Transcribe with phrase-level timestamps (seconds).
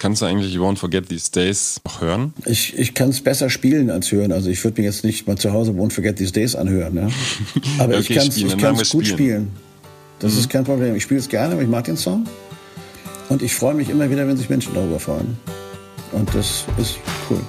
[0.00, 2.32] Kannst du eigentlich You Won't Forget These Days auch hören?
[2.46, 4.32] Ich, ich kann es besser spielen als hören.
[4.32, 6.96] Also ich würde mir jetzt nicht mal zu Hause Won't Forget These Days anhören.
[6.96, 7.08] Ja?
[7.78, 9.18] Aber okay, ich kann es gut spielen.
[9.18, 9.50] spielen.
[10.18, 10.38] Das mhm.
[10.38, 10.96] ist kein Problem.
[10.96, 12.26] Ich spiele es gerne, aber ich mag den Song.
[13.28, 15.36] Und ich freue mich immer wieder, wenn sich Menschen darüber freuen.
[16.12, 16.96] Und das ist
[17.28, 17.40] cool.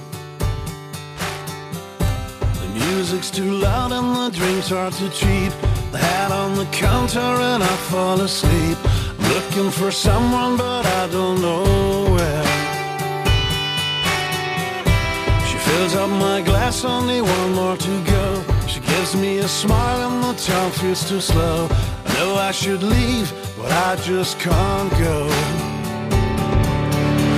[2.54, 5.52] The music's too loud and the drinks are too cheap.
[5.90, 8.76] The hat on the counter and I fall asleep.
[9.20, 11.81] Looking for someone, but I don't know
[15.72, 18.26] fills up my glass, only one more to go.
[18.66, 21.68] She gives me a smile, and the time feels too slow.
[22.06, 25.16] I know I should leave, but I just can't go.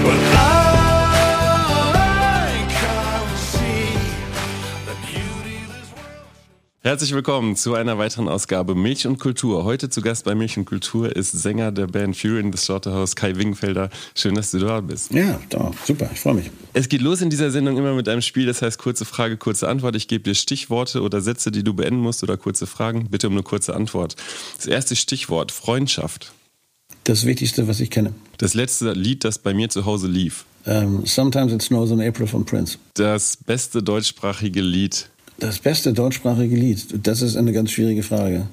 [0.04, 0.20] But
[0.52, 0.83] I
[6.86, 9.64] Herzlich willkommen zu einer weiteren Ausgabe Milch und Kultur.
[9.64, 13.16] Heute zu Gast bei Milch und Kultur ist Sänger der Band Fury in the Slaughterhouse,
[13.16, 13.88] Kai Wingfelder.
[14.14, 15.10] Schön, dass du da bist.
[15.10, 16.50] Ja, da, super, ich freue mich.
[16.74, 19.66] Es geht los in dieser Sendung immer mit einem Spiel, das heißt kurze Frage, kurze
[19.66, 19.96] Antwort.
[19.96, 23.08] Ich gebe dir Stichworte oder Sätze, die du beenden musst oder kurze Fragen.
[23.08, 24.16] Bitte um eine kurze Antwort.
[24.58, 26.34] Das erste Stichwort, Freundschaft.
[27.04, 28.12] Das Wichtigste, was ich kenne.
[28.36, 30.44] Das letzte Lied, das bei mir zu Hause lief.
[30.66, 32.76] Um, ähm, Sometimes It Snows in April von Prince.
[32.92, 38.46] Das beste deutschsprachige Lied das beste deutschsprachige Lied, das ist eine ganz schwierige Frage.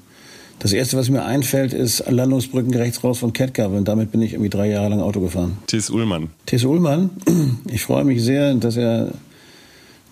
[0.60, 4.34] Das erste, was mir einfällt, ist Landungsbrücken rechts raus von Catcover und damit bin ich
[4.34, 5.58] irgendwie drei Jahre lang Auto gefahren.
[5.66, 6.30] Tis Ullmann.
[6.46, 7.10] Tis Ullmann,
[7.68, 9.12] ich freue mich sehr, dass er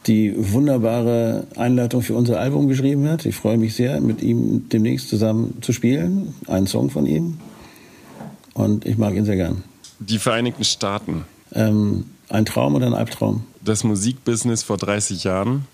[0.07, 3.27] die wunderbare Einleitung für unser Album geschrieben hat.
[3.27, 6.33] Ich freue mich sehr, mit ihm demnächst zusammen zu spielen.
[6.47, 7.37] Ein Song von ihm.
[8.53, 9.63] Und ich mag ihn sehr gern.
[9.99, 11.25] Die Vereinigten Staaten.
[11.53, 13.43] Ähm, ein Traum oder ein Albtraum?
[13.63, 15.65] Das Musikbusiness vor 30 Jahren.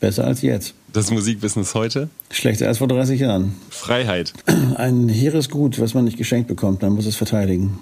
[0.00, 0.74] Besser als jetzt.
[0.92, 2.08] Das Musikbusiness heute?
[2.30, 3.54] Schlechter als vor 30 Jahren.
[3.70, 4.32] Freiheit.
[4.76, 7.78] Ein hehres Gut, was man nicht geschenkt bekommt, man muss es verteidigen.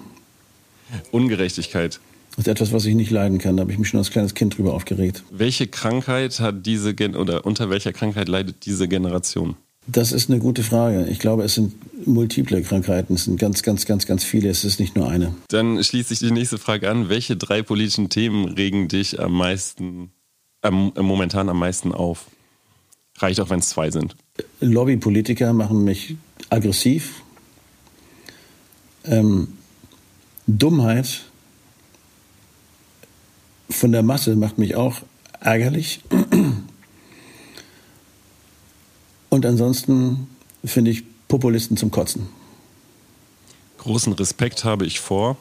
[1.11, 1.99] Ungerechtigkeit.
[2.31, 3.57] Das ist etwas, was ich nicht leiden kann.
[3.57, 5.23] Da habe ich mich schon als kleines Kind drüber aufgeregt.
[5.31, 9.55] Welche Krankheit hat diese Gen oder unter welcher Krankheit leidet diese Generation?
[9.87, 11.07] Das ist eine gute Frage.
[11.07, 11.73] Ich glaube, es sind
[12.05, 13.15] multiple Krankheiten.
[13.15, 14.49] Es sind ganz, ganz, ganz, ganz viele.
[14.49, 15.33] Es ist nicht nur eine.
[15.47, 17.09] Dann schließt sich die nächste Frage an.
[17.09, 20.11] Welche drei politischen Themen regen dich am meisten
[20.67, 22.25] ähm, momentan am meisten auf?
[23.17, 24.15] Reicht auch, wenn es zwei sind.
[24.59, 26.15] Lobbypolitiker machen mich
[26.49, 27.23] aggressiv.
[29.05, 29.53] Ähm,
[30.45, 31.25] Dummheit
[33.69, 35.01] von der Masse macht mich auch
[35.39, 36.01] ärgerlich.
[39.29, 40.27] Und ansonsten
[40.63, 42.27] finde ich Populisten zum Kotzen.
[43.79, 45.37] Großen Respekt habe ich vor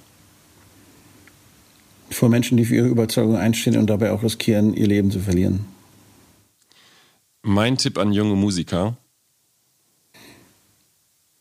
[2.10, 5.66] vor Menschen, die für ihre Überzeugung einstehen und dabei auch riskieren, ihr Leben zu verlieren.
[7.42, 8.96] Mein Tipp an junge Musiker?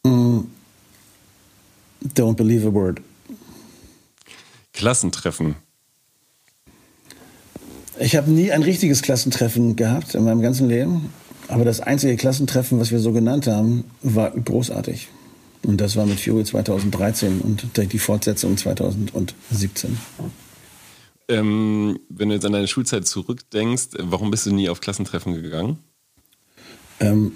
[0.03, 0.41] Mm,
[2.13, 3.01] don't believe a word.
[4.73, 5.55] Klassentreffen.
[7.97, 11.13] Ich habe nie ein richtiges Klassentreffen gehabt in meinem ganzen Leben.
[11.47, 15.07] Aber das einzige Klassentreffen, was wir so genannt haben, war großartig.
[15.63, 19.97] Und das war mit Fury 2013 und die Fortsetzung 2017.
[21.27, 25.79] Ähm, wenn du jetzt an deine Schulzeit zurückdenkst, warum bist du nie auf Klassentreffen gegangen?
[26.99, 27.31] Ähm,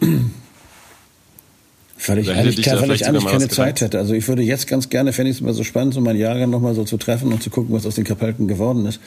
[2.07, 3.97] weil ich eigentlich, weil ich eigentlich keine Zeit hätte.
[3.97, 6.49] Also ich würde jetzt ganz gerne, fände ich es immer so spannend, so mein Jahrgang
[6.49, 9.01] nochmal so zu treffen und zu gucken, was aus den Kapelken geworden ist.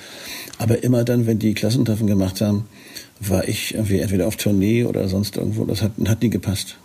[0.59, 2.69] Aber immer dann, wenn die Klassentreffen gemacht haben,
[3.21, 5.65] war ich irgendwie entweder auf Tournee oder sonst irgendwo.
[5.65, 6.77] Das hat, hat nie gepasst.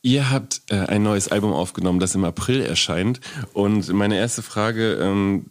[0.00, 3.20] Ihr habt äh, ein neues Album aufgenommen, das im April erscheint.
[3.52, 5.46] Und meine erste Frage, ähm,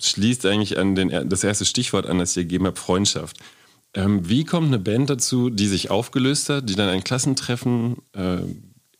[0.00, 3.36] schließt eigentlich an den, das erste Stichwort an, das ich gegeben habe, Freundschaft.
[3.94, 8.38] Ähm, wie kommt eine Band dazu, die sich aufgelöst hat, die dann ein Klassentreffen äh,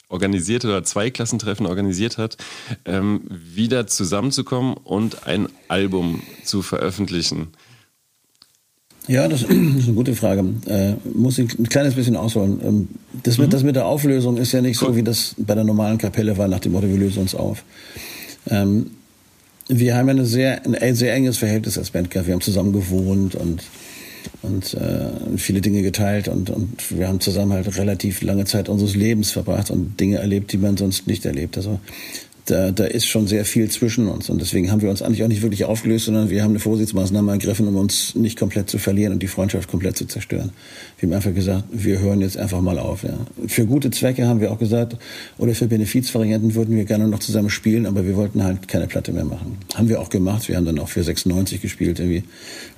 [0.08, 2.36] organisiert oder zwei Klassentreffen organisiert hat,
[2.84, 7.48] ähm, wieder zusammenzukommen und ein Album zu veröffentlichen?
[9.06, 10.44] Ja, das ist eine gute Frage.
[10.66, 12.60] Äh, muss ich ein kleines bisschen ausholen.
[12.62, 12.88] Ähm,
[13.22, 13.50] das, mit, mhm.
[13.50, 14.88] das mit der Auflösung ist ja nicht cool.
[14.88, 17.64] so, wie das bei der normalen Kapelle war, nach dem Motto, wir lösen uns auf.
[18.48, 18.90] Ähm,
[19.70, 22.26] wir haben eine sehr, ein sehr enges Verhältnis als Bandcamp.
[22.26, 23.62] Wir haben zusammen gewohnt und,
[24.42, 28.94] und äh, viele Dinge geteilt und, und wir haben zusammen halt relativ lange Zeit unseres
[28.94, 31.56] Lebens verbracht und Dinge erlebt, die man sonst nicht erlebt.
[31.56, 31.80] Also
[32.50, 34.28] da, da ist schon sehr viel zwischen uns.
[34.28, 37.32] Und deswegen haben wir uns eigentlich auch nicht wirklich aufgelöst, sondern wir haben eine Vorsichtsmaßnahme
[37.32, 40.50] ergriffen, um uns nicht komplett zu verlieren und die Freundschaft komplett zu zerstören.
[40.98, 43.04] Wir haben einfach gesagt, wir hören jetzt einfach mal auf.
[43.04, 43.18] Ja.
[43.46, 44.96] Für gute Zwecke haben wir auch gesagt,
[45.38, 49.12] oder für Benefizvarianten würden wir gerne noch zusammen spielen, aber wir wollten halt keine Platte
[49.12, 49.58] mehr machen.
[49.74, 50.48] Haben wir auch gemacht.
[50.48, 52.24] Wir haben dann auch für 96 gespielt, irgendwie,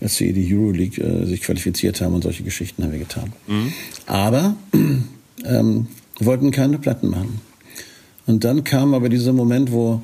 [0.00, 3.32] als sie die Euroleague äh, sich qualifiziert haben und solche Geschichten haben wir getan.
[3.46, 3.72] Mhm.
[4.06, 4.56] Aber
[5.46, 5.86] ähm,
[6.18, 7.40] wollten keine Platten machen.
[8.26, 10.02] Und dann kam aber dieser Moment, wo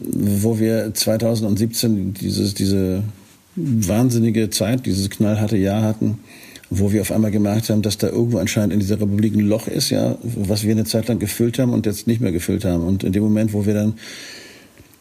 [0.00, 3.02] wo wir 2017 dieses, diese
[3.56, 6.18] wahnsinnige Zeit, dieses knallharte Jahr hatten,
[6.70, 9.66] wo wir auf einmal gemerkt haben, dass da irgendwo anscheinend in dieser Republik ein Loch
[9.66, 12.84] ist, ja, was wir eine Zeit lang gefüllt haben und jetzt nicht mehr gefüllt haben.
[12.84, 13.94] Und in dem Moment, wo wir dann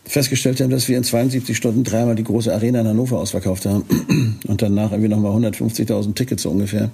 [0.06, 3.84] festgestellt haben, dass wir in 72 Stunden dreimal die große Arena in Hannover ausverkauft haben
[4.48, 6.90] und danach irgendwie nochmal 150.000 Tickets so ungefähr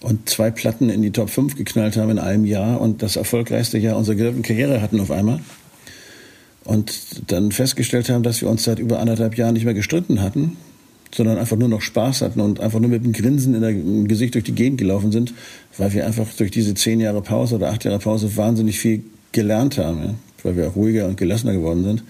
[0.00, 3.78] und zwei Platten in die Top 5 geknallt haben in einem Jahr und das erfolgreichste
[3.78, 5.40] Jahr unserer gesamten Karriere hatten auf einmal.
[6.64, 10.56] Und dann festgestellt haben, dass wir uns seit über anderthalb Jahren nicht mehr gestritten hatten,
[11.14, 14.08] sondern einfach nur noch Spaß hatten und einfach nur mit einem Grinsen in der, im
[14.08, 15.34] Gesicht durch die Gegend gelaufen sind,
[15.76, 19.02] weil wir einfach durch diese zehn Jahre Pause oder acht Jahre Pause wahnsinnig viel
[19.32, 22.04] gelernt haben, ja, weil wir auch ruhiger und gelassener geworden sind,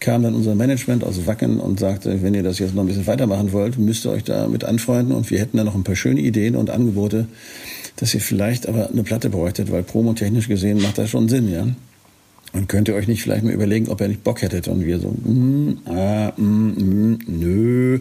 [0.00, 3.06] kam dann unser Management aus Wacken und sagte, wenn ihr das jetzt noch ein bisschen
[3.06, 5.96] weitermachen wollt, müsst ihr euch da mit anfreunden und wir hätten da noch ein paar
[5.96, 7.26] schöne Ideen und Angebote,
[7.96, 11.66] dass ihr vielleicht aber eine Platte bräuchtet, weil promotechnisch gesehen macht das schon Sinn, ja.
[12.52, 14.68] Und könnt ihr euch nicht vielleicht mal überlegen, ob ihr nicht Bock hättet?
[14.68, 17.98] Und wir so, mm, ah, mm, mm, nö.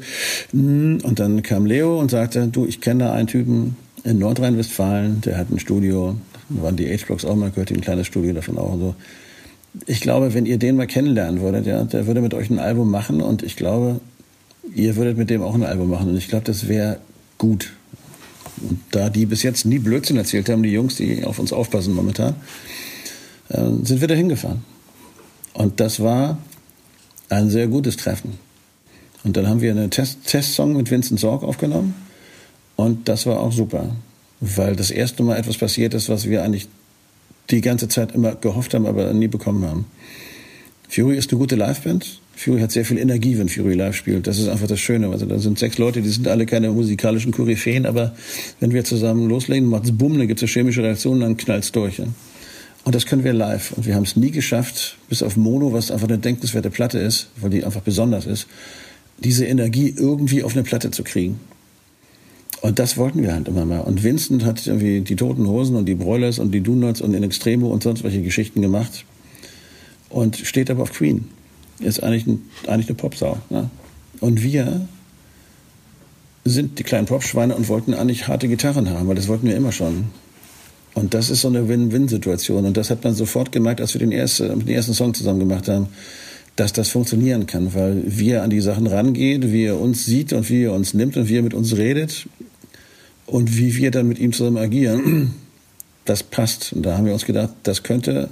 [0.54, 0.98] Mm.
[1.04, 5.38] Und dann kam Leo und sagte, du, ich kenne da einen Typen in Nordrhein-Westfalen, der
[5.38, 6.16] hat ein Studio,
[6.50, 8.96] da waren die H-Blocks auch mal, gehört ein kleines Studio davon auch und so.
[9.86, 12.90] Ich glaube, wenn ihr den mal kennenlernen würdet, ja, der würde mit euch ein Album
[12.90, 14.00] machen und ich glaube,
[14.74, 16.10] ihr würdet mit dem auch ein Album machen.
[16.10, 17.00] Und ich glaube, das wäre
[17.38, 17.74] gut.
[18.62, 21.94] Und da die bis jetzt nie Blödsinn erzählt haben, die Jungs, die auf uns aufpassen
[21.94, 22.36] momentan,
[23.50, 24.64] äh, sind wir da hingefahren.
[25.54, 26.38] Und das war
[27.30, 28.38] ein sehr gutes Treffen.
[29.24, 31.96] Und dann haben wir einen Test Testsong mit Vincent Sorg aufgenommen.
[32.76, 33.96] Und das war auch super,
[34.40, 36.68] weil das erste Mal etwas passiert ist, was wir eigentlich
[37.50, 39.86] die ganze Zeit immer gehofft haben, aber nie bekommen haben.
[40.90, 42.22] Fury ist eine gute Liveband.
[42.36, 44.28] Fury hat sehr viel Energie, wenn Fury live spielt.
[44.28, 45.10] Das ist einfach das Schöne.
[45.10, 48.16] Also da sind sechs Leute, die sind alle keine musikalischen Koryphäen, aber
[48.60, 51.64] wenn wir zusammen loslegen, macht es bumm, dann gibt es eine chemische Reaktion, dann knallt
[51.64, 52.00] es durch.
[52.00, 52.06] Ja?
[52.84, 53.72] Und das können wir live.
[53.72, 57.30] Und wir haben es nie geschafft, bis auf Mono, was einfach eine denkenswerte Platte ist,
[57.38, 58.48] weil die einfach besonders ist,
[59.18, 61.40] diese Energie irgendwie auf eine Platte zu kriegen.
[62.66, 63.82] Und das wollten wir halt immer mal.
[63.82, 67.22] Und Vincent hat irgendwie die Toten Hosen und die Broilers und die Donuts und In
[67.22, 69.06] Extremo und sonst welche Geschichten gemacht.
[70.10, 71.28] Und steht aber auf Queen.
[71.78, 73.38] Ist eigentlich, ein, eigentlich eine Popsau.
[73.52, 73.70] Ne?
[74.20, 74.88] Und wir
[76.44, 79.72] sind die kleinen Popschweine und wollten eigentlich harte Gitarren haben, weil das wollten wir immer
[79.72, 80.06] schon.
[80.96, 82.66] Und das ist so eine Win-Win-Situation.
[82.66, 85.68] Und das hat man sofort gemerkt, als wir den, erste, den ersten Song zusammen gemacht
[85.68, 85.90] haben,
[86.56, 90.34] dass das funktionieren kann, weil wie er an die Sachen rangeht, wie er uns sieht
[90.34, 92.28] und wie er uns nimmt und wie er mit uns redet
[93.26, 95.34] und wie wir dann mit ihm zusammen agieren,
[96.06, 96.74] das passt.
[96.74, 98.30] Und da haben wir uns gedacht, das könnte,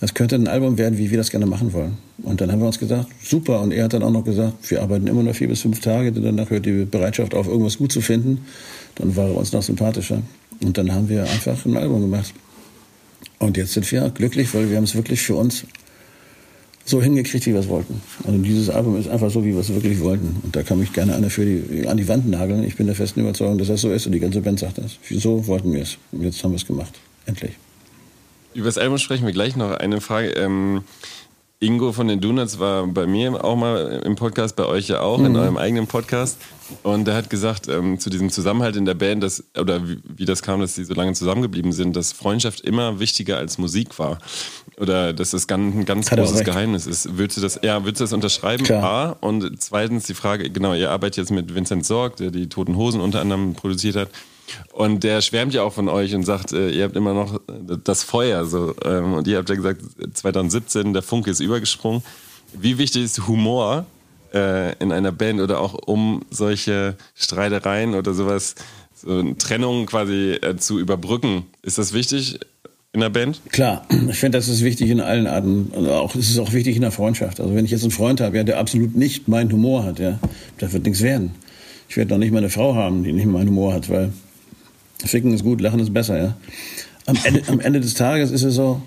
[0.00, 1.98] das könnte ein Album werden, wie wir das gerne machen wollen.
[2.22, 3.60] Und dann haben wir uns gesagt, super.
[3.60, 6.12] Und er hat dann auch noch gesagt, wir arbeiten immer noch vier bis fünf Tage,
[6.12, 8.44] danach hört die Bereitschaft auf, irgendwas gut zu finden.
[8.96, 10.22] Dann war er uns noch sympathischer.
[10.62, 12.32] Und dann haben wir einfach ein Album gemacht.
[13.38, 15.64] Und jetzt sind wir glücklich, weil wir haben es wirklich für uns
[16.90, 18.00] so hingekriegt, wie wir es wollten.
[18.24, 20.40] Also dieses Album ist einfach so, wie wir es wirklich wollten.
[20.42, 22.64] Und da kann mich gerne einer für die, an die Wand nageln.
[22.64, 24.98] Ich bin der festen Überzeugung, dass das so ist und die ganze Band sagt das.
[25.10, 25.98] So wollten wir es.
[26.12, 26.92] Und jetzt haben wir es gemacht.
[27.26, 27.52] Endlich.
[28.54, 29.70] Über das Album sprechen wir gleich noch.
[29.72, 30.30] Eine Frage.
[30.30, 30.82] Ähm
[31.62, 35.18] Ingo von den Donuts war bei mir auch mal im Podcast, bei euch ja auch,
[35.18, 35.26] mhm.
[35.26, 36.40] in eurem eigenen Podcast.
[36.82, 40.24] Und er hat gesagt, ähm, zu diesem Zusammenhalt in der Band, dass, oder wie, wie,
[40.24, 44.20] das kam, dass sie so lange zusammengeblieben sind, dass Freundschaft immer wichtiger als Musik war.
[44.80, 47.18] Oder dass das ganz, ein ganz großes Geheimnis ist.
[47.18, 48.64] Würdest du das, ja, würdest du das unterschreiben?
[48.64, 48.82] Klar.
[48.82, 49.16] A.
[49.20, 53.02] Und zweitens die Frage, genau, ihr arbeitet jetzt mit Vincent Sorg, der die Toten Hosen
[53.02, 54.08] unter anderem produziert hat.
[54.72, 57.76] Und der schwärmt ja auch von euch und sagt, äh, ihr habt immer noch äh,
[57.84, 58.46] das Feuer.
[58.46, 58.74] So.
[58.82, 59.82] Ähm, und ihr habt ja gesagt,
[60.14, 62.02] 2017, der Funke ist übergesprungen.
[62.54, 63.84] Wie wichtig ist Humor
[64.32, 68.54] äh, in einer Band oder auch um solche Streitereien oder sowas,
[68.94, 71.44] so Trennungen quasi zu überbrücken?
[71.62, 72.40] Ist das wichtig
[72.92, 73.40] in der Band?
[73.50, 75.66] Klar, ich finde, das ist wichtig in allen Arten.
[75.66, 77.40] Und auch, es ist auch wichtig in der Freundschaft.
[77.40, 80.18] Also wenn ich jetzt einen Freund habe, ja, der absolut nicht meinen Humor hat, ja,
[80.58, 81.32] da wird nichts werden.
[81.88, 84.12] Ich werde noch nicht mal eine Frau haben, die nicht meinen Humor hat, weil
[85.04, 86.36] Ficken ist gut, Lachen ist besser, ja.
[87.06, 88.82] Am Ende, am Ende des Tages ist es so,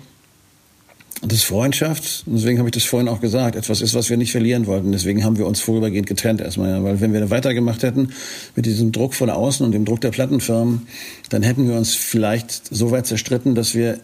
[1.22, 4.66] das Freundschaft, deswegen habe ich das vorhin auch gesagt, etwas ist, was wir nicht verlieren
[4.66, 4.92] wollten.
[4.92, 6.82] Deswegen haben wir uns vorübergehend getrennt erstmal.
[6.84, 8.10] Weil wenn wir weitergemacht hätten
[8.56, 10.86] mit diesem Druck von außen und dem Druck der Plattenfirmen,
[11.30, 14.00] dann hätten wir uns vielleicht so weit zerstritten, dass wir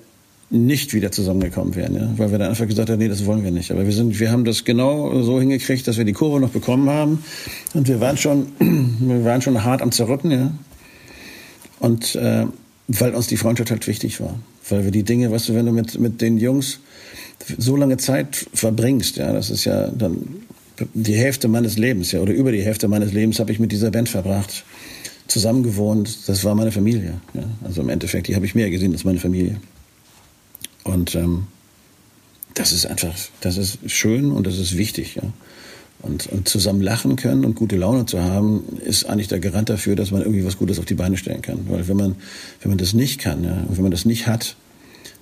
[0.51, 2.13] nicht wieder zusammengekommen wären, ja?
[2.17, 3.71] weil wir dann einfach gesagt haben, nee, das wollen wir nicht.
[3.71, 6.91] Aber wir sind, wir haben das genau so hingekriegt, dass wir die Kurve noch bekommen
[6.91, 7.23] haben
[7.73, 10.53] und wir waren schon, wir waren schon hart am Zerrütten, ja.
[11.79, 12.47] Und äh,
[12.89, 14.35] weil uns die Freundschaft halt wichtig war.
[14.71, 16.81] Weil wir die Dinge, weißt du, wenn du mit, mit den Jungs
[17.59, 20.43] so lange Zeit verbringst, ja, das ist ja dann
[20.95, 23.91] die Hälfte meines Lebens, ja, oder über die Hälfte meines Lebens habe ich mit dieser
[23.91, 24.65] Band verbracht,
[25.29, 27.21] zusammen gewohnt, das war meine Familie.
[27.35, 27.45] Ja.
[27.63, 29.61] Also im Endeffekt, die habe ich mehr gesehen als meine Familie.
[30.85, 31.47] Und ähm,
[32.55, 35.17] das ist einfach, das ist schön und das ist wichtig.
[35.17, 35.23] Ja.
[36.03, 39.97] Und, und zusammen lachen können und gute Laune zu haben, ist eigentlich der Garant dafür,
[39.97, 41.67] dass man irgendwie was Gutes auf die Beine stellen kann.
[41.69, 42.17] Weil wenn man,
[42.63, 44.57] wenn man das nicht kann, ja, wenn man das nicht hat,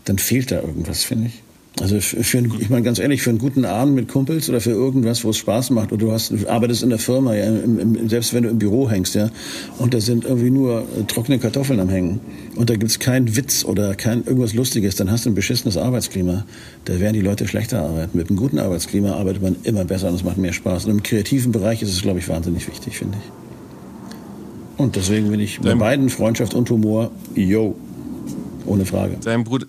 [0.08, 1.42] dann fehlt da irgendwas, finde ich.
[1.80, 4.70] Also für, einen, ich meine ganz ehrlich, für einen guten Abend mit Kumpels oder für
[4.70, 7.78] irgendwas, wo es Spaß macht und du hast, du arbeitest in der Firma, ja, im,
[7.78, 9.30] im, selbst wenn du im Büro hängst, ja,
[9.78, 12.20] und da sind irgendwie nur äh, trockene Kartoffeln am Hängen
[12.56, 16.44] und da gibt's keinen Witz oder kein irgendwas Lustiges, dann hast du ein beschissenes Arbeitsklima.
[16.84, 18.16] Da werden die Leute schlechter arbeiten.
[18.18, 20.86] Mit einem guten Arbeitsklima arbeitet man immer besser und es macht mehr Spaß.
[20.86, 24.78] Und im kreativen Bereich ist es, glaube ich, wahnsinnig wichtig, finde ich.
[24.78, 27.76] Und deswegen bin ich bei beiden Freundschaft und Humor, yo,
[28.64, 29.16] ohne Frage.
[29.22, 29.66] Dein Bruder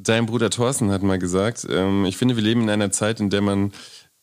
[0.00, 3.30] Dein Bruder Thorsten hat mal gesagt, ähm, ich finde, wir leben in einer Zeit, in
[3.30, 3.72] der man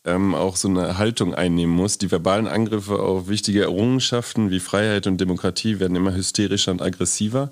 [0.06, 1.98] ähm, auch so eine Haltung einnehmen muss.
[1.98, 7.50] Die verbalen Angriffe auf wichtige Errungenschaften wie Freiheit und Demokratie werden immer hysterischer und aggressiver.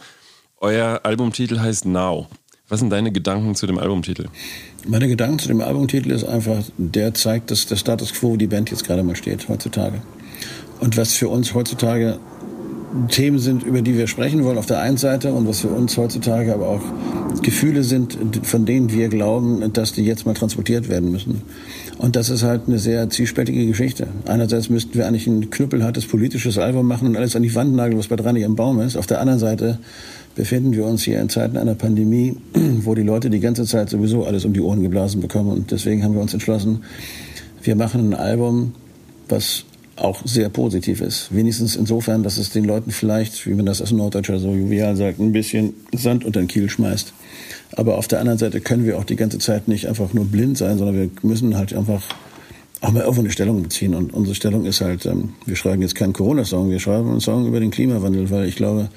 [0.56, 2.28] Euer Albumtitel heißt Now.
[2.66, 4.28] Was sind deine Gedanken zu dem Albumtitel?
[4.88, 8.46] Meine Gedanken zu dem Albumtitel ist einfach, der zeigt, dass der Status quo, wo die
[8.46, 10.00] Band jetzt gerade mal steht, heutzutage.
[10.80, 12.18] Und was für uns heutzutage
[13.08, 15.96] Themen sind, über die wir sprechen wollen auf der einen Seite und was für uns
[15.96, 16.82] heutzutage aber auch
[17.42, 21.42] Gefühle sind, von denen wir glauben, dass die jetzt mal transportiert werden müssen.
[21.98, 24.06] Und das ist halt eine sehr zwiespältige Geschichte.
[24.26, 27.98] Einerseits müssten wir eigentlich ein knüppelhartes politisches Album machen und alles an die Wand nageln,
[27.98, 28.96] was bei dran nicht am Baum ist.
[28.96, 29.78] Auf der anderen Seite
[30.36, 32.36] befinden wir uns hier in Zeiten einer Pandemie,
[32.82, 35.50] wo die Leute die ganze Zeit sowieso alles um die Ohren geblasen bekommen.
[35.50, 36.84] Und deswegen haben wir uns entschlossen,
[37.62, 38.72] wir machen ein Album,
[39.28, 39.64] was
[39.96, 41.34] auch sehr positiv ist.
[41.34, 45.20] Wenigstens insofern, dass es den Leuten vielleicht, wie man das als Norddeutscher so jovial sagt,
[45.20, 47.12] ein bisschen Sand unter den Kiel schmeißt.
[47.72, 50.58] Aber auf der anderen Seite können wir auch die ganze Zeit nicht einfach nur blind
[50.58, 52.02] sein, sondern wir müssen halt einfach
[52.80, 53.94] auch mal irgendwo eine Stellung beziehen.
[53.94, 57.46] Und unsere Stellung ist halt, ähm, wir schreiben jetzt keinen Corona-Song, wir schreiben einen Song
[57.46, 58.90] über den Klimawandel, weil ich glaube,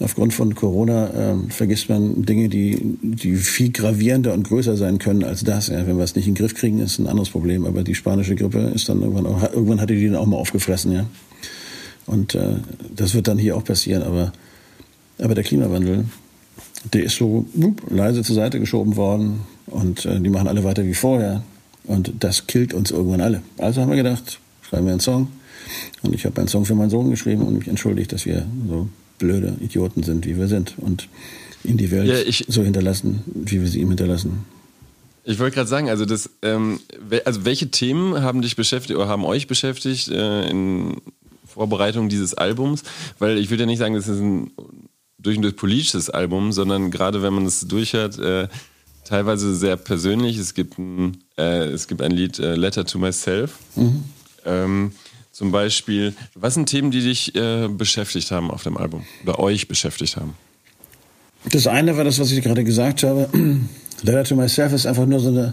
[0.00, 5.24] aufgrund von Corona äh, vergisst man Dinge, die, die viel gravierender und größer sein können
[5.24, 5.68] als das.
[5.68, 5.86] Ja.
[5.86, 7.64] Wenn wir es nicht in den Griff kriegen, ist ein anderes Problem.
[7.64, 10.92] Aber die spanische Grippe ist dann irgendwann auch, irgendwann hat die dann auch mal aufgefressen,
[10.92, 11.06] ja.
[12.06, 12.56] Und äh,
[12.94, 14.02] das wird dann hier auch passieren.
[14.02, 14.32] Aber,
[15.18, 16.04] aber der Klimawandel,
[16.92, 20.84] der ist so wupp, leise zur Seite geschoben worden und äh, die machen alle weiter
[20.84, 21.42] wie vorher.
[21.84, 23.42] Und das killt uns irgendwann alle.
[23.58, 25.28] Also haben wir gedacht, schreiben wir einen Song.
[26.02, 28.88] Und ich habe einen Song für meinen Sohn geschrieben und mich entschuldigt, dass wir so
[29.18, 31.08] blöde Idioten sind, wie wir sind und
[31.64, 34.44] ihn die Welt ja, ich, so hinterlassen, wie wir sie ihm hinterlassen.
[35.24, 36.80] Ich wollte gerade sagen, also das, ähm,
[37.24, 41.00] also welche Themen haben dich beschäftigt oder haben euch beschäftigt äh, in
[41.46, 42.82] Vorbereitung dieses Albums?
[43.18, 44.50] Weil ich würde ja nicht sagen, das ist ein
[45.18, 48.48] durch und durch politisches Album, sondern gerade wenn man es durchhört, äh,
[49.04, 50.36] teilweise sehr persönlich.
[50.36, 53.58] Es gibt ein, äh, es gibt ein Lied äh, Letter to Myself.
[53.76, 54.04] Mhm.
[54.44, 54.92] Ähm,
[55.34, 59.66] zum Beispiel, was sind Themen, die dich äh, beschäftigt haben auf dem Album oder euch
[59.66, 60.34] beschäftigt haben?
[61.50, 63.28] Das eine war das, was ich gerade gesagt habe.
[64.02, 65.52] Letter to Myself ist einfach nur so eine.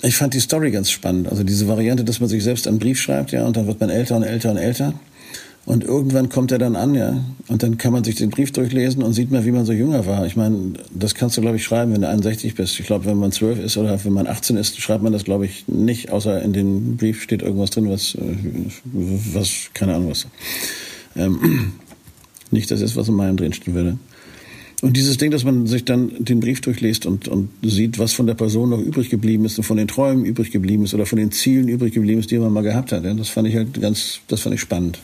[0.00, 1.28] Ich fand die Story ganz spannend.
[1.28, 3.90] Also diese Variante, dass man sich selbst einen Brief schreibt, ja, und dann wird man
[3.90, 4.94] älter und älter und älter.
[5.66, 7.24] Und irgendwann kommt er dann an, ja.
[7.48, 10.04] Und dann kann man sich den Brief durchlesen und sieht mal, wie man so jünger
[10.04, 10.26] war.
[10.26, 12.78] Ich meine, das kannst du, glaube ich, schreiben, wenn du 61 bist.
[12.78, 15.46] Ich glaube, wenn man 12 ist oder wenn man 18 ist, schreibt man das, glaube
[15.46, 16.10] ich, nicht.
[16.10, 18.16] Außer in dem Brief steht irgendwas drin, was,
[18.92, 20.26] was keine Ahnung was.
[21.16, 21.72] Ähm,
[22.50, 23.98] nicht das ist, was in meinem drin stehen würde.
[24.82, 28.26] Und dieses Ding, dass man sich dann den Brief durchliest und, und sieht, was von
[28.26, 31.18] der Person noch übrig geblieben ist und von den Träumen übrig geblieben ist oder von
[31.18, 33.80] den Zielen übrig geblieben ist, die man mal gehabt hat, ja, das fand ich halt
[33.80, 34.98] ganz, das fand ich spannend.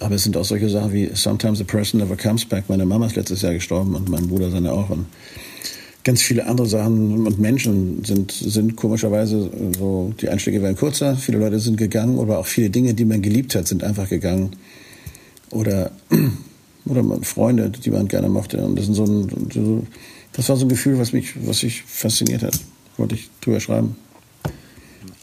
[0.00, 2.64] Aber es sind auch solche Sachen wie Sometimes a person never comes back.
[2.68, 4.90] Meine Mama ist letztes Jahr gestorben und mein Bruder seine auch.
[4.90, 5.06] Und
[6.04, 11.16] ganz viele andere Sachen und Menschen sind, sind komischerweise so, die Einstiege werden kürzer.
[11.16, 14.50] Viele Leute sind gegangen oder auch viele Dinge, die man geliebt hat, sind einfach gegangen.
[15.50, 15.90] Oder,
[16.86, 18.58] oder Freunde, die man gerne mochte.
[18.58, 19.86] Und das, sind so ein,
[20.32, 22.58] das war so ein Gefühl, was mich, was mich fasziniert hat.
[22.98, 23.96] Wollte ich drüber schreiben.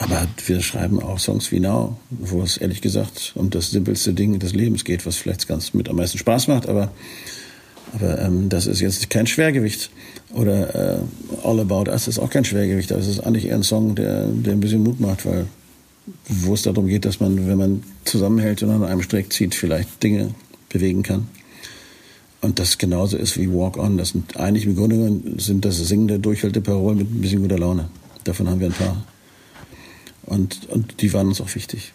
[0.04, 4.38] Aber wir schreiben auch Songs wie Now, wo es ehrlich gesagt um das simpelste Ding
[4.38, 6.92] des Lebens geht, was vielleicht ganz mit am meisten Spaß macht, aber,
[7.94, 9.92] aber ähm, das ist jetzt kein Schwergewicht.
[10.34, 11.00] Oder äh,
[11.46, 14.26] All About Us ist auch kein Schwergewicht, aber es ist eigentlich eher ein Song, der,
[14.28, 15.46] der ein bisschen Mut macht, weil
[16.28, 20.04] wo es darum geht, dass man, wenn man zusammenhält und an einem Strick zieht, vielleicht
[20.04, 20.36] Dinge
[20.68, 21.30] bewegen kann.
[22.42, 23.98] Und das genauso ist wie Walk On.
[23.98, 27.88] Das sind eigentlich im Grunde sind das singende, durchhalte Parolen mit ein bisschen guter Laune.
[28.26, 29.06] Davon haben wir ein paar.
[30.26, 31.94] Und, und die waren uns auch wichtig.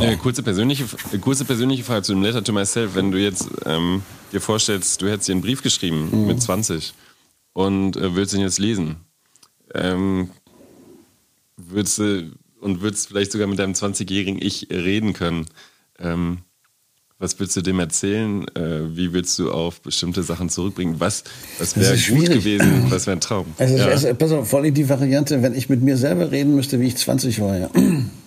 [0.00, 0.86] Äh, kurze, persönliche,
[1.20, 2.94] kurze persönliche Frage zu dem Letter to Myself.
[2.94, 4.02] Wenn du jetzt ähm,
[4.32, 6.26] dir vorstellst, du hättest dir einen Brief geschrieben mhm.
[6.26, 6.94] mit 20
[7.52, 8.96] und äh, würdest ihn jetzt lesen,
[9.74, 10.30] ähm,
[11.56, 15.44] würdest du und würdest vielleicht sogar mit deinem 20-jährigen Ich reden können.
[15.98, 16.38] Ähm,
[17.18, 18.44] Was willst du dem erzählen?
[18.56, 20.96] Äh, wie willst du auf bestimmte Sachen zurückbringen?
[20.98, 21.22] Was,
[21.58, 22.86] was wäre gut gewesen?
[22.90, 23.46] Was wäre ein Traum?
[23.56, 23.86] Also, ja.
[23.86, 26.88] also, pass auf, vor allem die Variante, wenn ich mit mir selber reden müsste, wie
[26.88, 27.70] ich 20 war, ja.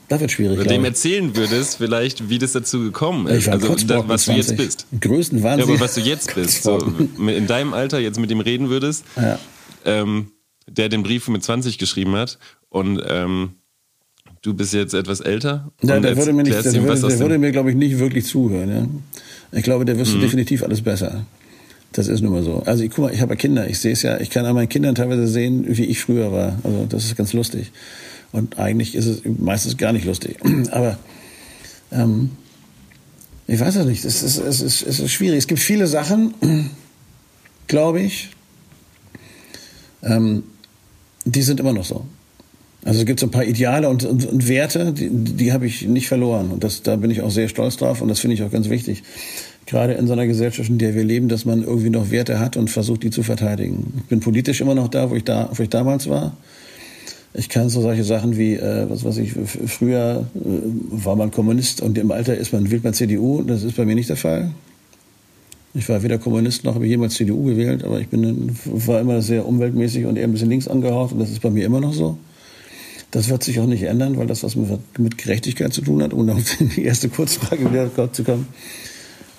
[0.10, 0.58] Das wird schwierig.
[0.58, 3.50] Oder dem erzählen würdest, vielleicht, wie das dazu gekommen ist.
[3.50, 4.26] also, da, was 20.
[4.26, 4.88] du jetzt bist.
[5.02, 5.68] Größten Wahnsinn.
[5.68, 6.64] Ja, aber was du jetzt bist.
[6.64, 6.80] So,
[7.18, 9.38] in deinem Alter jetzt mit dem reden würdest, ja.
[9.84, 10.32] ähm,
[10.66, 12.40] der den Brief mit 20 geschrieben hat
[12.70, 13.56] und ähm,
[14.42, 15.72] du bist jetzt etwas älter.
[15.82, 18.26] Ja, der würde mir, nicht, der, ihm, würde, der würde mir, glaube ich, nicht wirklich
[18.26, 18.70] zuhören.
[18.70, 18.88] Ja?
[19.58, 20.22] Ich glaube, der wüsste mhm.
[20.22, 21.26] definitiv alles besser.
[21.94, 22.62] Das ist nun mal so.
[22.66, 24.56] Also ich guck mal, ich habe ja Kinder, ich sehe es ja, ich kann an
[24.56, 26.60] meinen Kindern teilweise sehen, wie ich früher war.
[26.64, 27.72] Also das ist ganz lustig.
[28.32, 30.38] Und eigentlich ist es meistens gar nicht lustig.
[30.72, 30.98] Aber
[31.92, 32.32] ähm,
[33.48, 34.04] ich weiß es nicht.
[34.04, 35.40] Es ist, es, ist, es ist schwierig.
[35.40, 36.34] Es gibt viele Sachen,
[37.68, 38.30] glaube ich,
[40.04, 40.44] ähm,
[41.26, 42.06] die sind immer noch so.
[42.88, 45.86] Also es gibt so ein paar Ideale und, und, und Werte, die, die habe ich
[45.86, 46.52] nicht verloren.
[46.52, 48.70] Und das, da bin ich auch sehr stolz drauf und das finde ich auch ganz
[48.70, 49.04] wichtig.
[49.66, 52.56] Gerade in so einer Gesellschaft, in der wir leben, dass man irgendwie noch Werte hat
[52.56, 53.92] und versucht, die zu verteidigen.
[53.98, 56.38] Ich bin politisch immer noch da, wo ich, da, wo ich damals war.
[57.34, 60.40] Ich kann so solche Sachen wie, äh, was weiß ich, früher äh,
[60.92, 63.44] war man Kommunist und im Alter ist man, wählt man CDU.
[63.44, 64.52] Das ist bei mir nicht der Fall.
[65.74, 69.22] Ich war weder Kommunist noch habe ich jemals CDU gewählt, aber ich bin, war immer
[69.22, 71.94] sehr umweltmäßig und eher ein bisschen links angehaucht und das ist bei mir immer noch
[71.94, 72.18] so.
[73.12, 76.30] Das wird sich auch nicht ändern, weil das was mit, Gerechtigkeit zu tun hat, um
[76.30, 78.48] auf die erste Kurzfrage wieder zu kommen.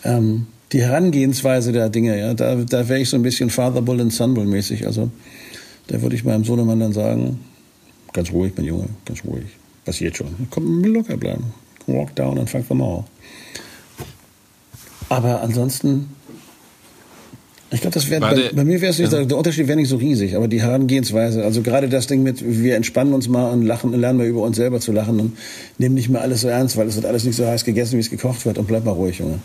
[0.04, 4.00] Ähm, die Herangehensweise der Dinge, ja, da, da wäre ich so ein bisschen Father Bull
[4.00, 4.86] and Son Bull mäßig.
[4.86, 5.10] Also
[5.86, 7.40] da würde ich meinem Sohnemann dann sagen,
[8.12, 9.46] ganz ruhig, mein Junge, ganz ruhig.
[9.84, 10.28] Passiert schon.
[10.50, 11.52] Komm, locker bleiben.
[11.86, 13.04] Walk down and fuck them all.
[15.08, 16.10] Aber ansonsten
[17.70, 19.24] ich glaube, das wäre bei, bei, mir wäre es nicht, ja.
[19.24, 22.76] der Unterschied wäre nicht so riesig, aber die Herangehensweise, also gerade das Ding mit, wir
[22.76, 25.36] entspannen uns mal und lachen, lernen mal über uns selber zu lachen und
[25.76, 28.00] nehmen nicht mehr alles so ernst, weil es wird alles nicht so heiß gegessen, wie
[28.00, 29.40] es gekocht wird und bleib mal ruhig, Junge.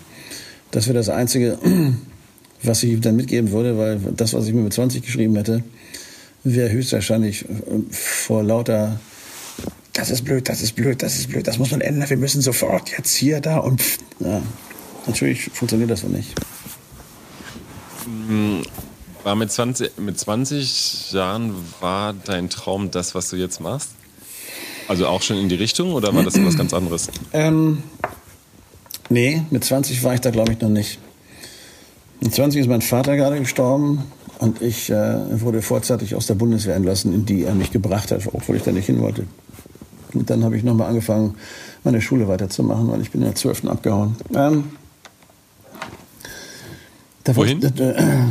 [0.72, 1.58] Das wäre das Einzige,
[2.63, 5.63] was ich ihm dann mitgeben würde, weil das, was ich mir mit 20 geschrieben hätte,
[6.46, 7.46] wäre höchstwahrscheinlich
[7.92, 9.00] vor lauter
[9.94, 12.41] das ist blöd, das ist blöd, das ist blöd, das muss man ändern, wir müssen
[12.41, 14.41] sofort jetzt hier, da und pff, ja,
[15.06, 16.34] natürlich funktioniert das so nicht.
[19.23, 23.91] War mit 20, mit 20 Jahren war dein Traum das, was du jetzt machst?
[24.88, 27.10] Also auch schon in die Richtung oder war das was ganz anderes?
[27.32, 27.84] Ähm,
[29.10, 30.99] nee, mit 20 war ich da glaube ich noch nicht.
[32.19, 34.04] Mit 20 ist mein Vater gerade gestorben
[34.39, 38.28] und ich äh, wurde vorzeitig aus der Bundeswehr entlassen, in die er mich gebracht hat,
[38.32, 39.26] obwohl ich da nicht hin wollte.
[40.13, 41.36] Und dann habe ich nochmal angefangen,
[41.84, 43.65] meine Schule weiterzumachen, weil ich bin in der 12.
[43.65, 44.15] abgehauen.
[44.36, 44.65] Ähm,
[47.25, 47.63] Wohin?
[47.63, 48.25] War, äh,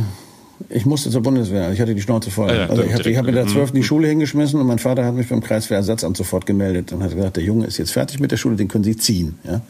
[0.69, 1.71] ich musste zur Bundeswehr.
[1.71, 2.49] Ich hatte die Schnauze voll.
[2.49, 3.71] Ah ja, also ich, habe hab mit der 12.
[3.71, 3.83] die mhm.
[3.83, 7.43] Schule hingeschmissen und mein Vater hat mich beim Kreiswehrersatzamt sofort gemeldet und hat gesagt, der
[7.43, 9.37] Junge ist jetzt fertig mit der Schule, den können Sie ziehen.
[9.43, 9.61] Ja?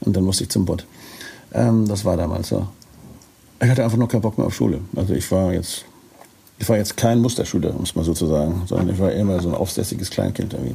[0.00, 0.86] Und dann musste ich zum Bund.
[1.52, 2.66] Ähm, das war damals so.
[3.62, 4.80] Ich hatte einfach noch keinen Bock mehr auf Schule.
[4.96, 5.84] Also ich war jetzt,
[6.58, 9.40] ich war jetzt kein Musterschüler, um es mal so zu sagen, sondern ich war immer
[9.40, 10.74] so ein aufsässiges Kleinkind irgendwie.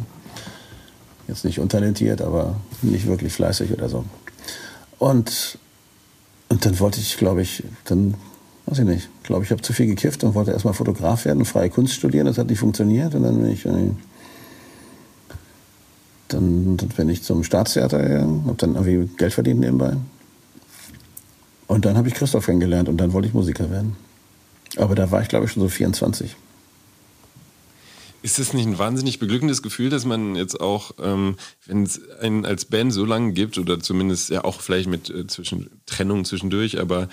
[1.27, 4.05] Jetzt nicht untalentiert, aber nicht wirklich fleißig oder so.
[4.97, 5.59] Und
[6.49, 8.15] und dann wollte ich, glaube ich, dann,
[8.65, 11.69] weiß ich nicht, glaube ich, habe zu viel gekifft und wollte erstmal Fotograf werden, freie
[11.69, 12.25] Kunst studieren.
[12.25, 13.15] Das hat nicht funktioniert.
[13.15, 13.91] Und dann bin ich, äh,
[16.29, 19.93] dann, dann bin ich zum Staatstheater gegangen, habe dann irgendwie Geld verdient nebenbei.
[21.67, 23.97] Und dann habe ich Christoph kennengelernt und dann wollte ich Musiker werden.
[24.77, 26.35] Aber da war ich, glaube ich, schon so 24.
[28.23, 32.45] Ist das nicht ein wahnsinnig beglückendes Gefühl, dass man jetzt auch, ähm, wenn es einen
[32.45, 36.79] als Band so lange gibt, oder zumindest ja auch vielleicht mit äh, zwischen Trennung zwischendurch,
[36.79, 37.09] aber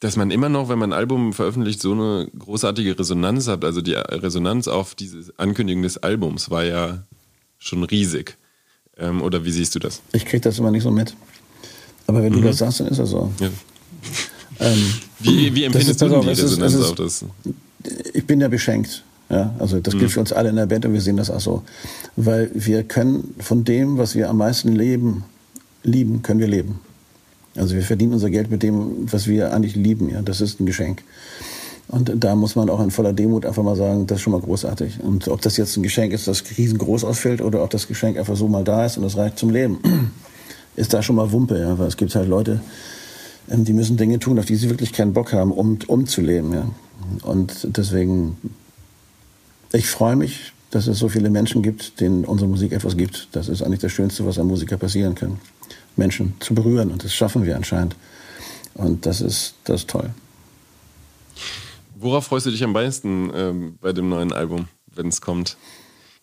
[0.00, 3.64] dass man immer noch, wenn man ein Album veröffentlicht, so eine großartige Resonanz hat.
[3.64, 7.04] Also die Resonanz auf diese Ankündigung des Albums war ja
[7.58, 8.36] schon riesig.
[8.98, 10.02] Ähm, oder wie siehst du das?
[10.12, 11.14] Ich kriege das immer nicht so mit.
[12.06, 12.42] Aber wenn mhm.
[12.42, 13.32] du das sagst, dann ist das so.
[13.40, 13.48] Ja.
[14.60, 17.24] Ähm, wie, wie empfindest du die Resonanz auf das?
[18.12, 19.02] Ich bin ja beschenkt.
[19.30, 20.10] Ja, also das gilt mhm.
[20.10, 21.62] für uns alle in der Band und wir sehen das auch so.
[22.16, 25.24] Weil wir können von dem, was wir am meisten leben,
[25.82, 26.80] lieben, können wir leben.
[27.56, 30.10] Also wir verdienen unser Geld mit dem, was wir eigentlich lieben.
[30.10, 31.02] Ja, das ist ein Geschenk.
[31.88, 34.40] Und da muss man auch in voller Demut einfach mal sagen, das ist schon mal
[34.40, 35.00] großartig.
[35.00, 38.36] Und ob das jetzt ein Geschenk ist, das riesengroß ausfällt, oder ob das Geschenk einfach
[38.36, 39.78] so mal da ist und das reicht zum Leben,
[40.76, 41.58] ist da schon mal Wumpe.
[41.58, 41.78] Ja?
[41.78, 42.60] Weil es gibt halt Leute,
[43.50, 46.20] ähm, die müssen Dinge tun, auf die sie wirklich keinen Bock haben, um, um zu
[46.20, 46.52] leben.
[46.52, 46.66] Ja?
[47.22, 48.36] Und deswegen
[49.74, 53.28] ich freue mich, dass es so viele Menschen gibt, denen unsere Musik etwas gibt.
[53.32, 55.38] Das ist eigentlich das Schönste, was einem Musiker passieren kann.
[55.96, 57.94] Menschen zu berühren und das schaffen wir anscheinend.
[58.74, 60.10] Und das ist, das ist toll.
[61.96, 65.56] Worauf freust du dich am meisten ähm, bei dem neuen Album, wenn es kommt?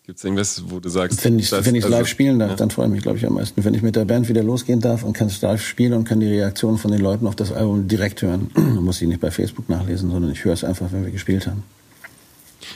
[0.04, 2.56] Gibt es irgendwas, wo du sagst, wenn ich es also, live spielen darf, ja.
[2.56, 3.64] dann freue ich mich, glaube ich, am meisten.
[3.64, 6.20] Wenn ich mit der Band wieder losgehen darf und kann es live spielen und kann
[6.20, 9.30] die Reaktion von den Leuten auf das Album direkt hören, dann muss ich nicht bei
[9.30, 11.62] Facebook nachlesen, sondern ich höre es einfach, wenn wir gespielt haben.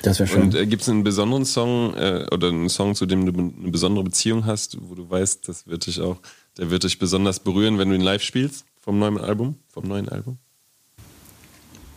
[0.02, 0.42] Das wäre schön.
[0.42, 3.70] Und äh, gibt es einen besonderen Song äh, oder einen Song, zu dem du eine
[3.70, 6.16] besondere Beziehung hast, wo du weißt, das wird dich auch,
[6.58, 10.08] der wird dich besonders berühren, wenn du ihn live spielst vom neuen Album, vom neuen
[10.08, 10.38] Album?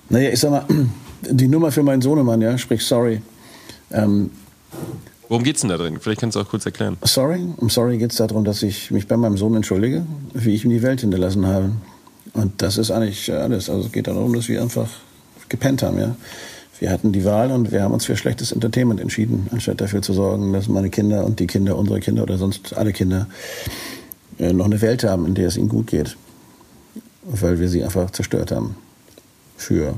[0.10, 0.66] Naja, ich sag mal,
[1.30, 3.22] die Nummer für meinen Sohnemann, ja, sprich Sorry.
[3.92, 4.32] Ähm,
[5.28, 6.00] Worum geht es denn da drin?
[6.00, 6.98] Vielleicht kannst du auch kurz erklären.
[7.04, 10.66] Sorry, um Sorry geht es darum, dass ich mich bei meinem Sohn entschuldige, wie ich
[10.66, 11.72] ihm die Welt hinterlassen habe.
[12.34, 13.70] Und das ist eigentlich alles.
[13.70, 14.90] Also es geht darum, dass wir einfach
[15.48, 16.16] gepennt haben, ja.
[16.80, 20.14] Wir hatten die Wahl und wir haben uns für schlechtes Entertainment entschieden, anstatt dafür zu
[20.14, 23.28] sorgen, dass meine Kinder und die Kinder unserer Kinder oder sonst alle Kinder
[24.40, 26.16] äh, noch eine Welt haben, in der es ihnen gut geht.
[27.24, 28.76] Weil wir sie einfach zerstört haben.
[29.58, 29.96] Für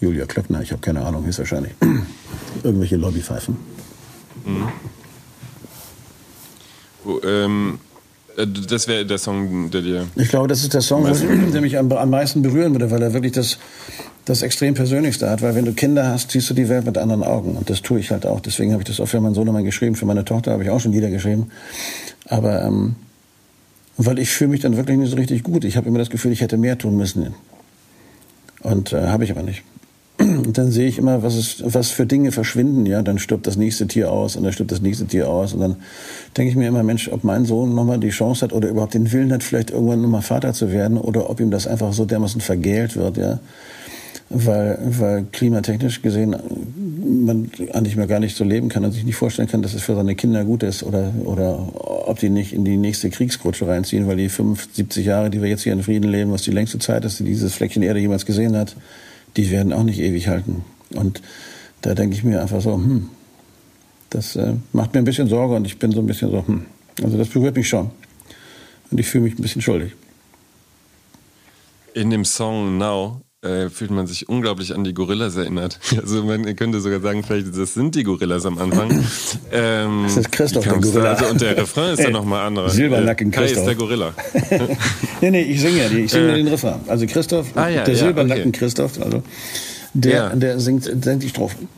[0.00, 1.72] Julia Klöckner, ich habe keine Ahnung, ist wahrscheinlich
[2.64, 3.56] irgendwelche Lobbypfeifen.
[4.44, 4.68] Mhm.
[7.04, 7.78] Oh, ähm,
[8.36, 10.06] äh, das wäre der Song, der dir.
[10.16, 11.04] Ich glaube, das ist der Song,
[11.52, 13.58] der mich am, am meisten berühren würde, weil er wirklich das,
[14.26, 15.40] das extrem Persönlichste hat.
[15.40, 17.56] Weil wenn du Kinder hast, siehst du die Welt mit anderen Augen.
[17.56, 18.40] Und das tue ich halt auch.
[18.40, 19.94] Deswegen habe ich das auch für meinen Sohn einmal geschrieben.
[19.94, 21.50] Für meine Tochter habe ich auch schon Lieder geschrieben.
[22.26, 22.96] Aber ähm,
[23.96, 25.64] weil ich fühle mich dann wirklich nicht so richtig gut.
[25.64, 27.34] Ich habe immer das Gefühl, ich hätte mehr tun müssen.
[28.62, 29.62] Und äh, habe ich aber nicht.
[30.18, 32.86] Und dann sehe ich immer, was, es, was für Dinge verschwinden.
[32.86, 35.52] Ja, dann stirbt das nächste Tier aus und dann stirbt das nächste Tier aus.
[35.52, 35.76] Und dann
[36.36, 39.12] denke ich mir immer, Mensch, ob mein Sohn nochmal die Chance hat oder überhaupt den
[39.12, 42.40] Willen hat, vielleicht irgendwann nochmal Vater zu werden oder ob ihm das einfach so dermaßen
[42.40, 43.18] vergällt wird.
[43.18, 43.40] Ja,
[44.28, 46.36] weil, weil klimatechnisch gesehen
[47.24, 49.82] man eigentlich mehr gar nicht so leben kann und sich nicht vorstellen kann, dass es
[49.82, 51.58] für seine Kinder gut ist oder, oder
[52.08, 55.62] ob die nicht in die nächste Kriegsrutsche reinziehen, weil die 75 Jahre, die wir jetzt
[55.62, 58.56] hier in Frieden leben, was die längste Zeit ist, die dieses Fleckchen Erde jemals gesehen
[58.56, 58.76] hat,
[59.36, 60.64] die werden auch nicht ewig halten.
[60.94, 61.22] Und
[61.82, 63.08] da denke ich mir einfach so, hm,
[64.10, 66.66] das äh, macht mir ein bisschen Sorge und ich bin so ein bisschen so, hm,
[67.02, 67.90] also das berührt mich schon.
[68.90, 69.92] Und ich fühle mich ein bisschen schuldig.
[71.94, 75.78] In dem Song Now äh, fühlt man sich unglaublich an die Gorillas erinnert.
[76.06, 79.04] Also man könnte sogar sagen, vielleicht das sind die Gorillas am Anfang.
[79.52, 81.12] Ähm, das ist Christoph der Gorilla.
[81.12, 82.68] Also, und der Refrain ist dann nochmal anderer.
[82.68, 83.58] Silbernacken Kai Christoph.
[83.58, 84.12] ist der Gorilla.
[85.20, 86.80] nee, nee, ich singe ja, ich singe äh, den Refrain.
[86.86, 88.58] Also Christoph, ah, ja, der ja, Silbernacken okay.
[88.58, 89.22] Christoph, also
[89.94, 90.28] der, ja.
[90.34, 91.68] der singt, singt die Strophen.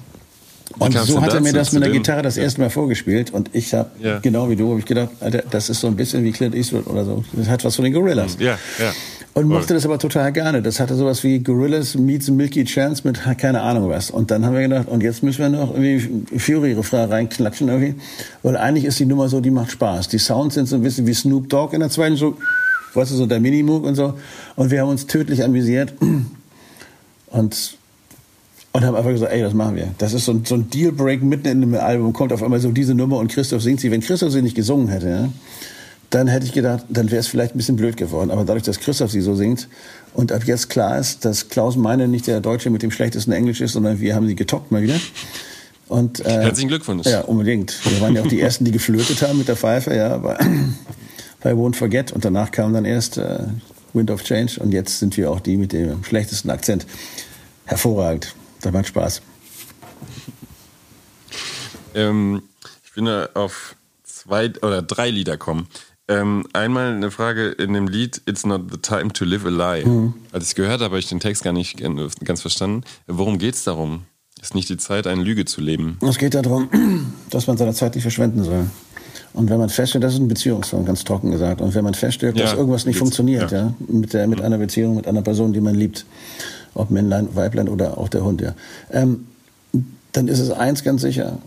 [0.79, 3.75] Und so hat er mir das mit der Gitarre das erste Mal vorgespielt und ich
[3.75, 4.19] habe, ja.
[4.19, 6.87] genau wie du, habe ich gedacht, Alter, das ist so ein bisschen wie Clint Eastwood
[6.87, 7.25] oder so.
[7.33, 8.37] Das hat was von den Gorillas.
[8.39, 8.93] Ja, ja.
[9.39, 10.63] Und mochte das aber total gerne.
[10.63, 14.11] Das hatte sowas wie Gorillas meets Milky Chance mit keine Ahnung was.
[14.11, 17.95] Und dann haben wir gedacht, und jetzt müssen wir noch irgendwie Fury-Refrain reinklatschen irgendwie.
[18.43, 20.09] Weil eigentlich ist die Nummer so, die macht Spaß.
[20.09, 22.37] Die Sounds sind so ein bisschen wie Snoop Dogg in der zweiten, so,
[22.95, 24.15] weißt du, so der Minimoog und so.
[24.57, 25.95] Und wir haben uns tödlich amüsiert.
[27.29, 27.77] Und
[28.73, 29.89] und haben einfach gesagt, ey, das machen wir.
[29.99, 32.71] Das ist so ein, so ein Dealbreak mitten in dem Album, kommt auf einmal so
[32.71, 33.91] diese Nummer und Christoph singt sie.
[33.91, 35.29] Wenn Christoph sie nicht gesungen hätte, ja,
[36.11, 38.31] dann hätte ich gedacht, dann wäre es vielleicht ein bisschen blöd geworden.
[38.31, 39.69] Aber dadurch, dass Christoph sie so singt
[40.15, 43.61] und ab jetzt klar ist, dass Klaus Meine nicht der Deutsche mit dem schlechtesten Englisch
[43.61, 44.99] ist, sondern wir haben sie getoppt mal wieder.
[45.89, 47.07] Und, äh, Herzlichen Glückwunsch.
[47.07, 47.75] Ja, unbedingt.
[47.85, 50.39] Wir waren ja auch die Ersten, die geflötet haben mit der Pfeife, ja, bei,
[51.41, 52.13] bei Won't Forget.
[52.13, 53.41] Und danach kam dann erst äh,
[53.93, 56.87] Wind of Change und jetzt sind wir auch die mit dem schlechtesten Akzent.
[57.65, 58.35] Hervorragend.
[58.63, 59.23] Das macht Spaß.
[61.95, 62.43] Ähm,
[62.85, 65.69] ich bin da auf zwei oder drei Lieder kommen.
[66.11, 69.85] Ähm, einmal eine Frage in dem Lied It's Not the Time to Live a Lie.
[69.85, 70.15] Mhm.
[70.33, 71.83] Als ich es gehört habe, habe ich den Text gar nicht
[72.25, 72.83] ganz verstanden.
[73.07, 74.03] Worum geht es darum?
[74.41, 75.99] Ist nicht die Zeit, eine Lüge zu leben?
[76.01, 76.69] Es geht darum,
[77.31, 78.67] dass man seine Zeit nicht verschwenden soll.
[79.35, 81.61] Und wenn man feststellt, das ist ein Beziehungssong, ganz trocken gesagt.
[81.61, 83.59] Und wenn man feststellt, ja, dass irgendwas nicht funktioniert, ja.
[83.59, 86.07] ja, mit, der, mit einer Beziehung, mit einer Person, die man liebt,
[86.75, 88.55] ob Männlein, Weiblein oder auch der Hund, ja,
[88.91, 89.27] ähm,
[90.13, 91.39] dann ist es eins ganz sicher,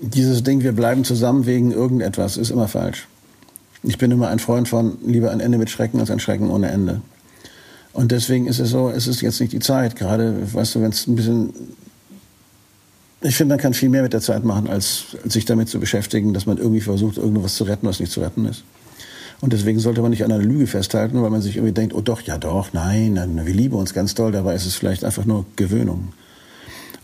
[0.00, 3.08] dieses Ding, wir bleiben zusammen wegen irgendetwas, ist immer falsch.
[3.82, 6.70] Ich bin immer ein Freund von lieber ein Ende mit Schrecken als ein Schrecken ohne
[6.70, 7.00] Ende.
[7.92, 9.96] Und deswegen ist es so, es ist jetzt nicht die Zeit.
[9.96, 11.52] Gerade, weißt du, wenn es ein bisschen.
[13.20, 16.34] Ich finde, man kann viel mehr mit der Zeit machen, als sich damit zu beschäftigen,
[16.34, 18.64] dass man irgendwie versucht, irgendwas zu retten, was nicht zu retten ist.
[19.40, 22.00] Und deswegen sollte man nicht an einer Lüge festhalten, weil man sich irgendwie denkt, oh
[22.00, 24.32] doch, ja doch, nein, nein wir lieben uns ganz toll.
[24.32, 26.12] Dabei ist es vielleicht einfach nur Gewöhnung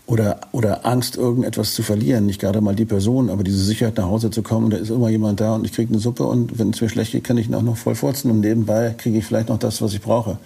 [0.09, 2.25] oder, oder Angst, irgendetwas zu verlieren.
[2.25, 5.09] Nicht gerade mal die Person, aber diese Sicherheit nach Hause zu kommen, da ist immer
[5.09, 7.47] jemand da und ich kriege eine Suppe und wenn es mir schlecht geht, kann ich
[7.47, 10.39] ihn auch noch voll furzen und nebenbei kriege ich vielleicht noch das, was ich brauche.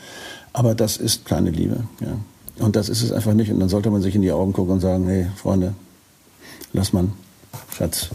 [0.52, 1.78] Aber das ist kleine Liebe.
[2.02, 2.20] Ja.
[2.64, 3.52] Und das ist es einfach nicht.
[3.52, 5.74] Und dann sollte man sich in die Augen gucken und sagen, hey, Freunde,
[6.74, 7.14] lass man,
[7.74, 8.10] Schatz.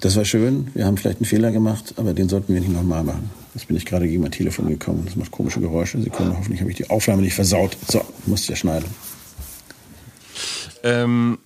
[0.00, 3.04] Das war schön, wir haben vielleicht einen Fehler gemacht, aber den sollten wir nicht nochmal
[3.04, 3.30] machen.
[3.54, 5.02] Jetzt bin ich gerade gegen mein Telefon gekommen.
[5.04, 6.00] Das macht komische Geräusche.
[6.00, 7.76] Sekunde, hoffentlich habe ich die Aufnahme nicht versaut.
[7.86, 8.86] So, muss ja schneiden.
[10.82, 11.38] Ähm,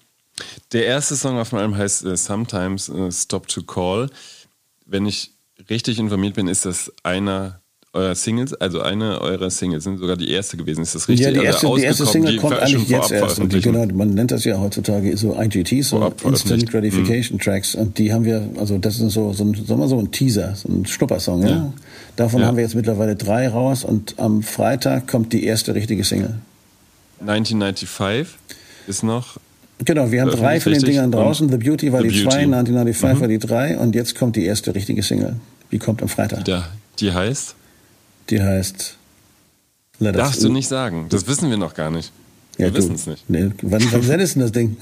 [0.73, 4.11] Der erste Song auf Album heißt uh, Sometimes uh, Stop to Call.
[4.87, 5.31] Wenn ich
[5.71, 7.61] richtig informiert bin, ist das einer
[7.95, 10.83] eurer Singles, also eine eurer Singles sind sogar die erste gewesen.
[10.83, 11.27] Ist das richtig?
[11.27, 13.39] Ja, die erste, also die erste Single kommt eigentlich jetzt erst.
[13.39, 17.41] Und die, genau, man nennt das ja heutzutage so IGTs, so Instant Gratification mhm.
[17.41, 17.77] Tracks.
[17.77, 20.57] Und die haben wir, also das ist so, so, ein, sagen wir so ein Teaser,
[20.57, 21.43] so ein Schnuppersong.
[21.43, 21.49] Ja?
[21.49, 21.73] ja.
[22.17, 22.49] Davon ja.
[22.49, 26.35] haben wir jetzt mittlerweile drei raus und am Freitag kommt die erste richtige Single.
[27.21, 27.89] 1995
[28.87, 29.39] ist noch
[29.85, 31.49] Genau, wir haben drei von den Dingern draußen.
[31.49, 32.31] The Beauty war The die Beauty.
[32.31, 33.21] zwei, 1995 mhm.
[33.21, 35.37] war die drei und jetzt kommt die erste richtige Single.
[35.73, 36.45] Die kommt am Freitag.
[36.45, 36.61] Die,
[37.01, 37.57] die heißt?
[38.31, 38.97] Die heißt.
[39.99, 41.07] Let Darfst du nicht sagen.
[41.09, 42.13] Das wissen wir noch gar nicht.
[42.57, 43.29] Wir ja, wissen es nicht.
[43.29, 44.77] Nee, wann, wann sendest du das Ding?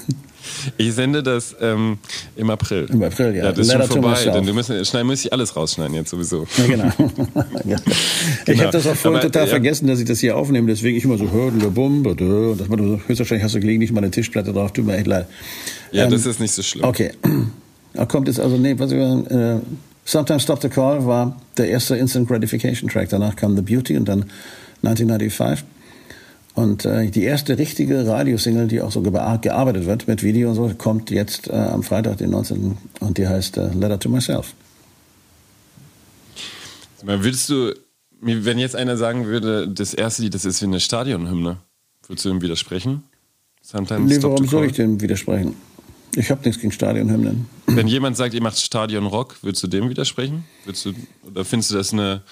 [0.76, 1.98] Ich sende das ähm,
[2.36, 2.86] im April.
[2.90, 3.44] Im April, ja.
[3.44, 6.46] ja das ist schon vorbei, denn du musst, schneiden muss ich alles rausschneiden jetzt sowieso.
[6.58, 6.84] Ja, genau.
[7.64, 7.76] ja.
[7.76, 8.60] Ich genau.
[8.62, 9.48] habe das auch vorhin total ja.
[9.48, 12.78] vergessen, dass ich das hier aufnehme, deswegen ich immer so hörden, bum, und das war
[12.78, 15.26] höchstwahrscheinlich hast du gelegentlich mal eine Tischplatte drauf, tut mir echt leid.
[15.90, 16.84] Ja, ähm, das ist nicht so schlimm.
[16.84, 17.12] Okay.
[17.94, 19.58] Da kommt jetzt also, nee, was äh,
[20.04, 23.10] Sometimes Stop the Call war der erste Instant Gratification Track.
[23.10, 24.24] Danach kam The Beauty und dann
[24.82, 25.64] 1995.
[26.54, 30.70] Und äh, die erste richtige Radiosingle, die auch so gearbeitet wird mit Video und so,
[30.76, 32.76] kommt jetzt äh, am Freitag, den 19.
[33.00, 34.54] und die heißt äh, Letter to Myself.
[37.02, 37.72] Willst du,
[38.20, 41.56] wenn jetzt einer sagen würde, das erste Lied, das ist wie eine Stadionhymne,
[42.06, 43.02] würdest du ihm widersprechen?
[43.62, 45.54] Sometimes nee, warum soll ich dem widersprechen?
[46.14, 47.46] Ich habe nichts gegen Stadionhymnen.
[47.66, 50.44] Wenn jemand sagt, ihr macht Stadionrock, würdest du dem widersprechen?
[50.64, 50.92] Würdest du,
[51.26, 52.22] oder findest du das eine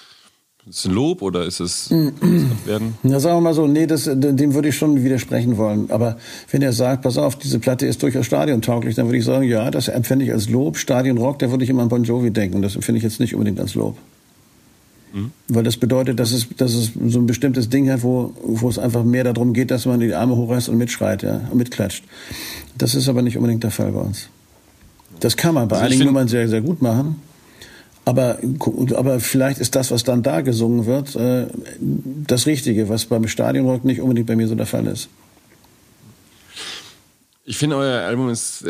[0.69, 2.95] ist ein Lob oder ist es werden?
[3.03, 5.91] Ja, sagen wir mal so, nee, das, dem würde ich schon widersprechen wollen.
[5.91, 6.19] Aber
[6.51, 9.71] wenn er sagt, pass auf, diese Platte ist durchaus stadiontauglich, dann würde ich sagen, ja,
[9.71, 10.77] das empfände ich als Lob.
[10.77, 12.63] Stadionrock, da würde ich immer an Bon Jovi denken.
[12.63, 13.97] Das empfinde ich jetzt nicht unbedingt als Lob.
[15.13, 15.33] Mhm.
[15.49, 18.79] Weil das bedeutet, dass es, dass es so ein bestimmtes Ding hat, wo, wo es
[18.79, 22.05] einfach mehr darum geht, dass man die Arme hochreißt und mitschreit, ja, und mitklatscht.
[22.77, 24.29] Das ist aber nicht unbedingt der Fall bei uns.
[25.21, 27.17] Das kann man bei also einigen Nummern sehr, sehr gut machen.
[28.11, 28.39] Aber,
[28.97, 31.47] aber vielleicht ist das, was dann da gesungen wird, äh,
[31.79, 35.09] das Richtige, was beim Stadionrock nicht unbedingt bei mir so der Fall ist.
[37.45, 38.65] Ich finde, euer Album ist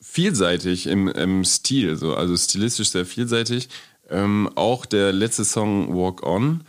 [0.00, 3.68] vielseitig im, im Stil, so, also stilistisch sehr vielseitig.
[4.08, 6.62] Ähm, auch der letzte Song Walk On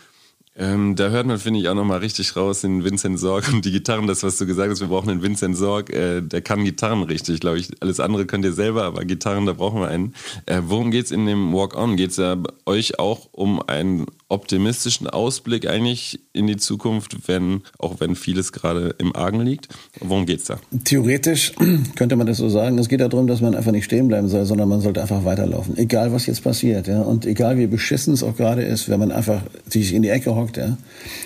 [0.55, 3.71] ähm, da hört man, finde ich, auch nochmal richtig raus den Vincent Sorg und die
[3.71, 7.01] Gitarren, das, was du gesagt hast, wir brauchen einen Vincent Sorg, äh, der kann Gitarren
[7.03, 7.69] richtig, glaube ich.
[7.79, 10.13] Alles andere könnt ihr selber, aber Gitarren, da brauchen wir einen.
[10.45, 11.97] Äh, worum geht's in dem Walk On?
[11.97, 18.15] Geht's ja euch auch um einen optimistischen Ausblick eigentlich in die Zukunft, wenn, auch wenn
[18.15, 19.69] vieles gerade im Argen liegt?
[20.01, 20.59] Worum geht's da?
[20.83, 21.53] Theoretisch
[21.95, 22.77] könnte man das so sagen.
[22.79, 25.77] Es geht darum, dass man einfach nicht stehen bleiben soll, sondern man sollte einfach weiterlaufen.
[25.77, 27.01] Egal, was jetzt passiert, ja.
[27.01, 30.35] Und egal, wie beschissen es auch gerade ist, wenn man einfach sich in die Ecke
[30.35, 30.77] hockt, ja,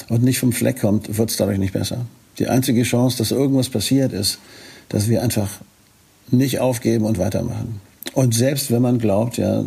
[0.10, 2.06] und nicht vom Fleck kommt, wird es dadurch nicht besser.
[2.40, 4.40] Die einzige Chance, dass irgendwas passiert ist,
[4.90, 5.50] dass wir einfach
[6.30, 7.82] nicht aufgeben und weitermachen.
[8.14, 9.64] Und selbst wenn man glaubt, ja,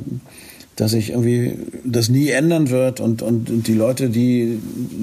[0.76, 4.58] dass sich irgendwie das nie ändern wird und, und die Leute, die,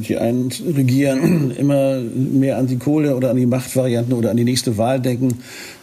[0.08, 4.44] die einen regieren, immer mehr an die Kohle oder an die Machtvarianten oder an die
[4.44, 5.38] nächste Wahl denken,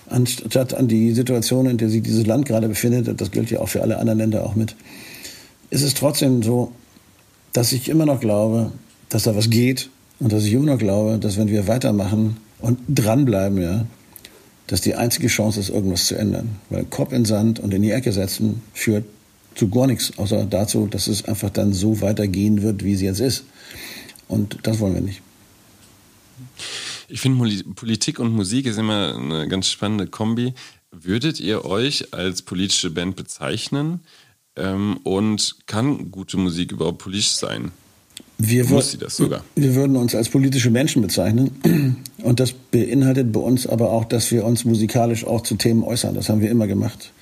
[0.09, 3.09] anstatt an die Situation, in der sich dieses Land gerade befindet.
[3.09, 4.75] Und das gilt ja auch für alle anderen Länder auch mit.
[5.71, 6.73] Ist es trotzdem so,
[7.55, 8.73] dass ich immer noch glaube,
[9.09, 9.89] dass da was geht
[10.19, 13.87] und dass ich immer noch glaube, dass wenn wir weitermachen und dranbleiben, ja,
[14.67, 16.57] dass die einzige Chance ist, irgendwas zu ändern.
[16.69, 19.05] Weil Kopf in Sand und in die Ecke setzen führt
[19.55, 23.21] zu gar nichts, außer dazu, dass es einfach dann so weitergehen wird, wie es jetzt
[23.21, 23.45] ist.
[24.27, 25.23] Und das wollen wir nicht.
[27.09, 30.55] Ich finde, Politik und Musik ist immer eine ganz spannende Kombi.
[30.91, 34.01] Würdet ihr euch als politische Band bezeichnen?
[34.57, 37.73] Ähm, und kann gute Musik überhaupt politisch sein?
[38.39, 39.45] Wir Muss sie das sogar?
[39.55, 41.51] Wir würden uns als politische Menschen bezeichnen.
[42.23, 46.15] Und das beinhaltet bei uns aber auch, dass wir uns musikalisch auch zu Themen äußern.
[46.15, 47.13] Das haben wir immer gemacht.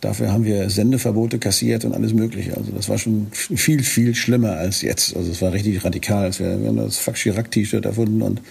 [0.00, 2.56] Dafür haben wir Sendeverbote kassiert und alles Mögliche.
[2.56, 5.16] Also das war schon viel, viel schlimmer als jetzt.
[5.16, 6.36] Also es war richtig radikal.
[6.38, 8.42] Wir, haben das Fuck Chirac-T-Shirt erfunden und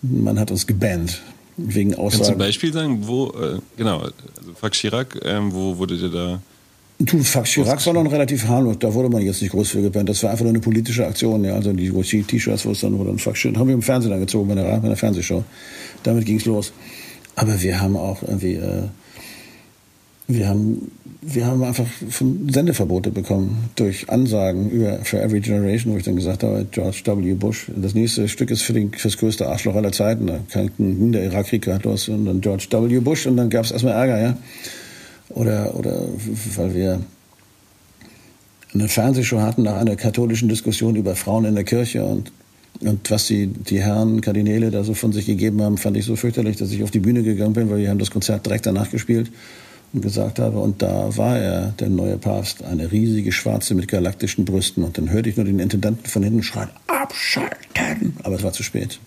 [0.00, 1.22] man hat uns gebannt
[1.56, 2.18] wegen Aussagen.
[2.18, 4.12] Kannst du ein Beispiel sagen, wo, äh, genau, also
[4.54, 6.40] Fuck Chirac, äh, wo wurde dir da...
[6.98, 8.76] Du, Fuck Chirac war noch relativ harmlos.
[8.78, 10.08] Da wurde man jetzt nicht groß für gebannt.
[10.08, 11.44] Das war einfach nur eine politische Aktion.
[11.44, 11.54] Ja.
[11.54, 11.90] Also die
[12.22, 14.86] T-Shirts, wo es dann wurde, Fuck Chirac, haben wir im Fernsehen angezogen, bei einer, bei
[14.86, 15.44] einer Fernsehshow.
[16.02, 16.72] Damit ging's los.
[17.34, 18.54] Aber wir haben auch irgendwie...
[18.54, 18.84] Äh,
[20.28, 20.90] wir haben,
[21.22, 21.86] wir haben einfach
[22.48, 27.34] Sendeverbote bekommen durch Ansagen über For Every Generation, wo ich dann gesagt habe, George W.
[27.34, 30.26] Bush, das nächste Stück ist für, den, für das größte Arschloch aller Zeiten.
[30.26, 32.98] Da kam der Irakkrieg gerade los und dann George W.
[32.98, 34.36] Bush und dann gab es erstmal Ärger, ja.
[35.36, 36.00] Oder, oder
[36.56, 37.00] weil wir
[38.74, 42.32] eine Fernsehshow hatten nach einer katholischen Diskussion über Frauen in der Kirche und
[42.80, 46.14] Und was die, die Herren Kardinäle da so von sich gegeben haben, fand ich so
[46.14, 48.90] fürchterlich, dass ich auf die Bühne gegangen bin, weil wir haben das Konzert direkt danach
[48.90, 49.30] gespielt
[49.94, 54.44] und gesagt habe, und da war er, der neue Papst, eine riesige Schwarze mit galaktischen
[54.44, 54.84] Brüsten.
[54.84, 58.16] Und dann hörte ich nur den Intendanten von hinten schreien, abschalten.
[58.24, 58.98] Aber es war zu spät.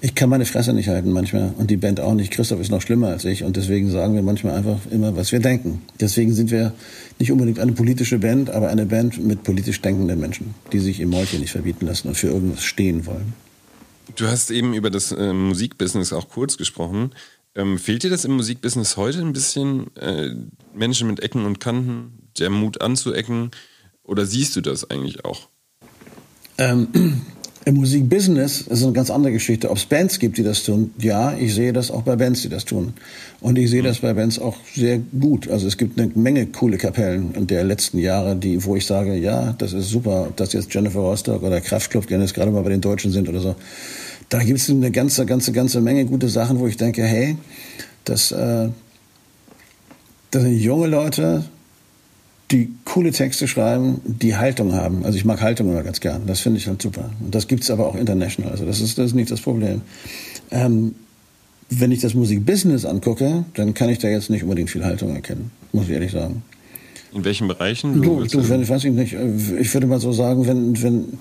[0.00, 2.30] Ich kann meine Fresse nicht halten manchmal und die Band auch nicht.
[2.30, 5.40] Christoph ist noch schlimmer als ich und deswegen sagen wir manchmal einfach immer, was wir
[5.40, 5.82] denken.
[5.98, 6.74] Deswegen sind wir
[7.18, 11.08] nicht unbedingt eine politische Band, aber eine Band mit politisch denkenden Menschen, die sich im
[11.10, 13.32] Mäulchen nicht verbieten lassen und für irgendwas stehen wollen.
[14.16, 17.12] Du hast eben über das äh, Musikbusiness auch kurz gesprochen.
[17.54, 20.30] Ähm, fehlt dir das im Musikbusiness heute ein bisschen, äh,
[20.74, 23.50] Menschen mit Ecken und Kanten, der Mut anzuecken?
[24.04, 25.48] Oder siehst du das eigentlich auch?
[26.58, 27.22] Ähm,
[27.68, 29.70] Im Musikbusiness ist es eine ganz andere Geschichte.
[29.70, 32.48] Ob es Bands gibt, die das tun, ja, ich sehe das auch bei Bands, die
[32.48, 32.92] das tun.
[33.40, 35.50] Und ich sehe das bei Bands auch sehr gut.
[35.50, 39.16] Also es gibt eine Menge coole Kapellen in der letzten Jahre, die, wo ich sage,
[39.16, 42.62] ja, das ist super, ob das jetzt Jennifer Rostock oder Kraftklub, die jetzt gerade mal
[42.62, 43.56] bei den Deutschen sind oder so.
[44.28, 47.36] Da gibt es eine ganze, ganze, ganze Menge gute Sachen, wo ich denke, hey,
[48.04, 48.68] das, äh,
[50.30, 51.42] das sind junge Leute,
[52.50, 55.04] die coole Texte schreiben, die Haltung haben.
[55.04, 56.26] Also ich mag Haltung immer ganz gern.
[56.26, 57.10] Das finde ich halt super.
[57.20, 58.52] Und das gibt es aber auch international.
[58.52, 59.82] Also das ist, das ist nicht das Problem.
[60.50, 60.94] Ähm,
[61.68, 65.50] wenn ich das Musikbusiness angucke, dann kann ich da jetzt nicht unbedingt viel Haltung erkennen,
[65.72, 66.42] muss ich ehrlich sagen.
[67.12, 68.02] In welchen Bereichen?
[68.02, 69.16] Du, du wenn, weiß ich nicht.
[69.58, 71.18] Ich würde mal so sagen, wenn, wenn,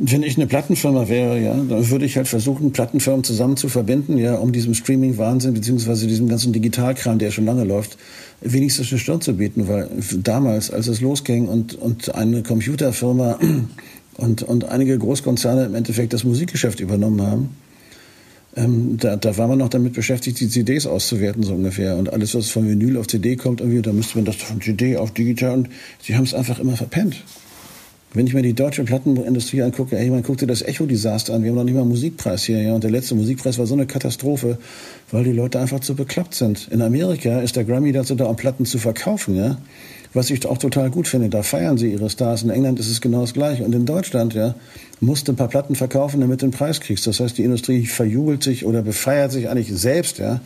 [0.00, 4.16] wenn ich eine Plattenfirma wäre, ja, dann würde ich halt versuchen, Plattenfirmen zusammen zu verbinden,
[4.16, 7.98] ja, um diesem Streaming-Wahnsinn beziehungsweise diesem ganzen Digitalkram, der schon lange läuft,
[8.40, 9.88] wenigstens eine Stirn zu bieten, weil
[10.22, 13.38] damals, als es losging und, und eine Computerfirma
[14.16, 17.50] und, und einige Großkonzerne im Endeffekt das Musikgeschäft übernommen haben,
[18.56, 21.96] ähm, da, da war man noch damit beschäftigt, die CDs auszuwerten, so ungefähr.
[21.96, 24.96] Und alles, was von Vinyl auf CD kommt, irgendwie, da müsste man das von CD
[24.96, 25.68] auf digital und
[26.02, 27.16] sie haben es einfach immer verpennt.
[28.14, 31.42] Wenn ich mir die deutsche Plattenindustrie angucke, ey, man guckt dir das Echo-Desaster an.
[31.42, 32.74] Wir haben noch nicht mal einen Musikpreis hier, ja.
[32.74, 34.56] Und der letzte Musikpreis war so eine Katastrophe,
[35.10, 36.68] weil die Leute einfach zu bekloppt sind.
[36.70, 39.58] In Amerika ist der Grammy dazu da, um Platten zu verkaufen, ja.
[40.14, 41.28] Was ich auch total gut finde.
[41.28, 42.42] Da feiern sie ihre Stars.
[42.42, 43.62] In England ist es genau das Gleiche.
[43.62, 44.54] Und in Deutschland, ja,
[45.00, 47.06] musst du ein paar Platten verkaufen, damit du den Preis kriegst.
[47.06, 50.40] Das heißt, die Industrie verjubelt sich oder befeiert sich eigentlich selbst, ja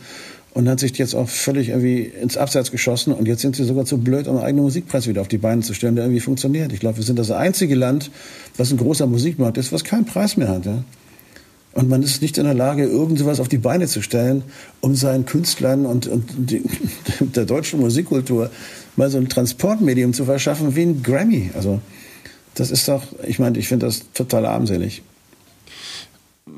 [0.53, 3.85] und hat sich jetzt auch völlig irgendwie ins Abseits geschossen und jetzt sind sie sogar
[3.85, 6.71] zu blöd, um einen eigenen Musikpreis wieder auf die Beine zu stellen, der irgendwie funktioniert.
[6.73, 8.11] Ich glaube, wir sind das einzige Land,
[8.55, 10.65] was ein großer Musikmarkt ist, was keinen Preis mehr hat.
[10.65, 10.83] Ja?
[11.73, 14.43] Und man ist nicht in der Lage, irgend sowas auf die Beine zu stellen,
[14.79, 16.61] um seinen Künstlern und, und die,
[17.19, 18.51] der deutschen Musikkultur
[18.95, 21.49] mal so ein Transportmedium zu verschaffen wie ein Grammy.
[21.55, 21.81] Also
[22.53, 25.01] das ist doch, ich meine, ich finde das total armselig.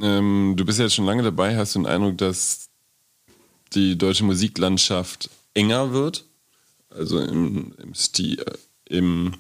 [0.02, 2.65] Ähm, du bist ja jetzt schon lange dabei, hast du den Eindruck, dass
[3.76, 6.26] die deutsche Musiklandschaft enger wird.
[6.90, 9.34] Also im, im Stil, äh, im,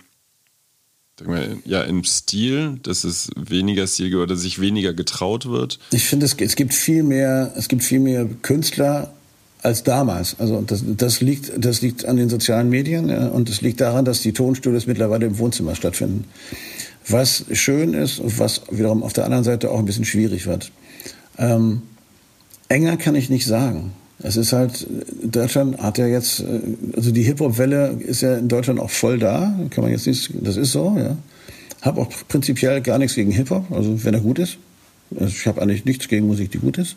[1.23, 5.79] mal, ja, im Stil, dass es weniger Stil oder sich weniger getraut wird.
[5.91, 9.13] Ich finde, es, es gibt viel mehr, es gibt viel mehr Künstler
[9.61, 10.39] als damals.
[10.39, 14.05] Also das, das, liegt, das liegt an den sozialen Medien ja, und es liegt daran,
[14.05, 16.25] dass die Tonstudios mittlerweile im Wohnzimmer stattfinden.
[17.07, 20.71] Was schön ist und was wiederum auf der anderen Seite auch ein bisschen schwierig wird.
[21.37, 21.81] Ähm,
[22.67, 23.93] enger kann ich nicht sagen.
[24.19, 24.87] Es ist halt,
[25.23, 26.61] Deutschland hat ja jetzt, äh,
[26.95, 29.57] also die Hip-Hop-Welle ist ja in Deutschland auch voll da.
[29.69, 31.17] Kann man jetzt nicht, das ist so, ja.
[31.81, 34.57] Habe auch prinzipiell gar nichts gegen Hip-Hop, also wenn er gut ist.
[35.15, 36.95] Also ich habe eigentlich nichts gegen Musik, die gut ist.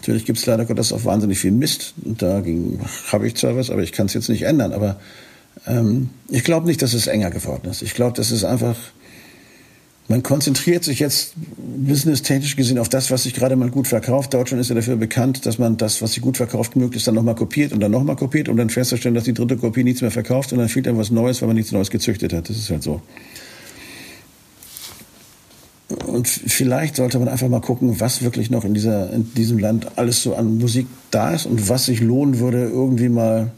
[0.00, 1.94] Natürlich gibt es leider Gottes auch wahnsinnig viel Mist.
[2.04, 2.80] Und dagegen
[3.12, 4.72] habe ich zwar was, aber ich kann es jetzt nicht ändern.
[4.72, 4.98] Aber
[5.66, 7.82] ähm, ich glaube nicht, dass es enger geworden ist.
[7.82, 8.76] Ich glaube, das ist einfach
[10.08, 14.34] man konzentriert sich jetzt businesstechnisch gesehen auf das, was sich gerade mal gut verkauft.
[14.34, 17.34] Deutschland ist ja dafür bekannt, dass man das, was sich gut verkauft, möglichst dann nochmal
[17.34, 20.52] kopiert und dann nochmal kopiert, um dann festzustellen, dass die dritte Kopie nichts mehr verkauft
[20.52, 22.48] und dann fehlt dann was Neues, weil man nichts Neues gezüchtet hat.
[22.48, 23.00] Das ist halt so.
[26.06, 29.98] Und vielleicht sollte man einfach mal gucken, was wirklich noch in, dieser, in diesem Land
[29.98, 33.52] alles so an Musik da ist und was sich lohnen würde, irgendwie mal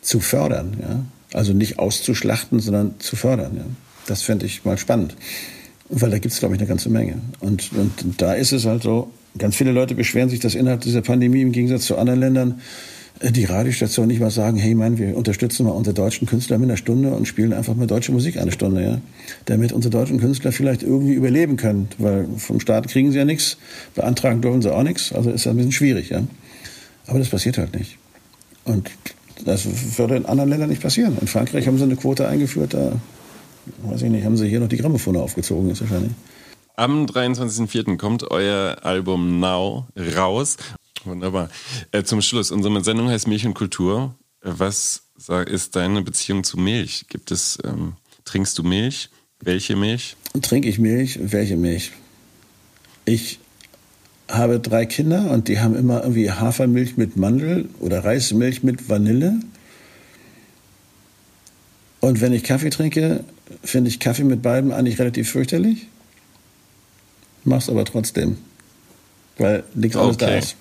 [0.00, 0.76] zu fördern.
[0.80, 1.04] Ja?
[1.32, 3.56] Also nicht auszuschlachten, sondern zu fördern.
[3.56, 3.64] Ja?
[4.10, 5.14] Das fände ich mal spannend.
[5.88, 7.14] Weil da gibt es, glaube ich, eine ganze Menge.
[7.38, 11.00] Und, und da ist es halt so, ganz viele Leute beschweren sich, dass innerhalb dieser
[11.00, 12.60] Pandemie im Gegensatz zu anderen Ländern
[13.20, 16.68] äh, die Radiostationen nicht mal sagen, hey Mann, wir unterstützen mal unsere deutschen Künstler mit
[16.68, 19.00] einer Stunde und spielen einfach mal deutsche Musik eine Stunde, ja.
[19.44, 21.88] Damit unsere deutschen Künstler vielleicht irgendwie überleben können.
[21.98, 23.58] Weil vom Staat kriegen sie ja nichts,
[23.94, 26.24] beantragen dürfen sie auch nichts, also ist ja ein bisschen schwierig, ja.
[27.06, 27.96] Aber das passiert halt nicht.
[28.64, 28.90] Und
[29.44, 29.68] das
[29.98, 31.16] würde in anderen Ländern nicht passieren.
[31.20, 32.92] In Frankreich haben sie eine Quote eingeführt, da
[33.82, 36.12] weiß ich nicht, haben sie hier noch die Grammophone aufgezogen, ist wahrscheinlich.
[36.76, 37.96] Am 23.04.
[37.96, 39.86] kommt euer Album Now
[40.16, 40.56] raus.
[41.04, 41.50] Wunderbar.
[41.92, 44.14] Äh, zum Schluss, unsere Sendung heißt Milch und Kultur.
[44.42, 45.02] Was
[45.46, 47.06] ist deine Beziehung zu Milch?
[47.08, 47.94] Gibt es, ähm,
[48.24, 49.10] trinkst du Milch?
[49.40, 50.16] Welche Milch?
[50.40, 51.18] Trinke ich Milch?
[51.22, 51.92] Welche Milch?
[53.04, 53.38] Ich
[54.30, 59.40] habe drei Kinder und die haben immer irgendwie Hafermilch mit Mandel oder Reismilch mit Vanille.
[62.00, 63.24] Und wenn ich Kaffee trinke,
[63.62, 65.86] finde ich Kaffee mit beiden eigentlich relativ fürchterlich.
[67.44, 68.38] Mach's aber trotzdem.
[69.38, 70.16] Weil nichts okay.
[70.18, 70.56] da ist.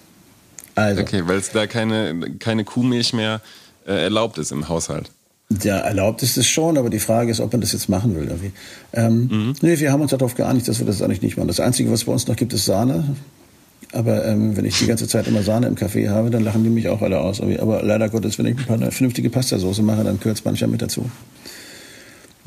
[0.75, 1.01] Also.
[1.01, 3.41] Okay, weil es da keine, keine Kuhmilch mehr
[3.85, 5.11] äh, erlaubt ist im Haushalt.
[5.63, 8.25] Ja, erlaubt ist es schon, aber die Frage ist, ob man das jetzt machen will.
[8.25, 8.51] Irgendwie.
[8.93, 9.53] Ähm, mhm.
[9.61, 11.47] Nee, wir haben uns darauf geeinigt, dass wir das eigentlich nicht machen.
[11.47, 13.15] Das Einzige, was bei uns noch gibt, ist Sahne.
[13.91, 16.69] Aber ähm, wenn ich die ganze Zeit immer Sahne im Kaffee habe, dann lachen die
[16.69, 17.41] mich auch alle aus.
[17.41, 21.09] Aber leider Gottes, wenn ich eine vernünftige Pastasauce mache, dann gehört es manchmal mit dazu.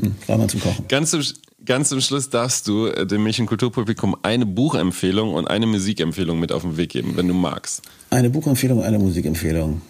[0.00, 0.86] Hm, man zum Kochen.
[0.88, 1.22] Ganz zum,
[1.64, 6.38] ganz zum Schluss darfst du äh, dem Milch- und Kulturpublikum eine Buchempfehlung und eine Musikempfehlung
[6.38, 7.82] mit auf den Weg geben, wenn du magst.
[8.10, 9.82] Eine Buchempfehlung, eine Musikempfehlung.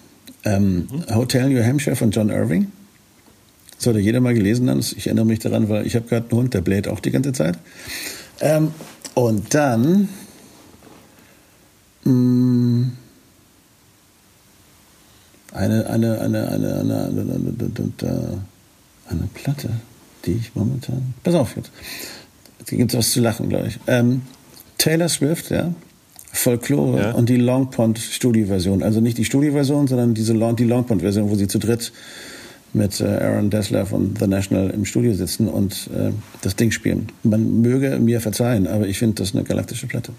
[0.45, 1.15] Ähm, mhm.
[1.15, 2.73] Hotel New Hampshire von John Irving.
[3.79, 4.81] Sollte jeder mal gelesen haben.
[4.81, 7.33] Ich erinnere mich daran, weil ich habe gerade einen Hund, der bläht auch die ganze
[7.33, 7.59] Zeit.
[8.41, 8.73] Ähm,
[9.15, 10.09] und dann
[12.05, 12.91] eine,
[15.53, 18.43] eine, eine, eine, eine, eine,
[19.09, 19.71] eine, Platte,
[20.25, 21.15] die ich momentan.
[21.23, 21.71] Pass auf jetzt.
[22.69, 23.79] Hier gibt es was zu lachen, glaube ich.
[23.87, 24.23] Ähm,
[24.79, 25.73] Taylor Swift, ja.
[26.33, 27.13] Folklore ja.
[27.13, 28.83] und die Longpond Studioversion.
[28.83, 31.93] Also nicht die Studioversion, sondern diese Long, die Longpond Version, wo sie zu dritt
[32.73, 37.09] mit äh, Aaron Dessler von The National im Studio sitzen und äh, das Ding spielen.
[37.23, 40.13] Man möge mir verzeihen, aber ich finde das eine galaktische Platte.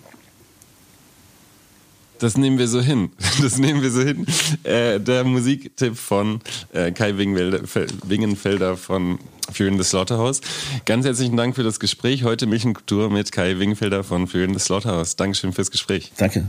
[2.20, 3.12] Das nehmen wir so hin.
[3.42, 4.26] Das nehmen wir so hin.
[4.64, 6.40] Äh, der Musiktipp von
[6.72, 9.20] äh, Kai Wingenfelder von
[9.52, 10.42] Fury in the Slaughterhouse.
[10.86, 12.24] Ganz herzlichen Dank für das Gespräch.
[12.24, 15.16] Heute Milchenkultur mit Kai Wingenfelder von Fury in the Slaughterhouse.
[15.16, 16.12] Dankeschön fürs Gespräch.
[16.18, 16.48] Danke.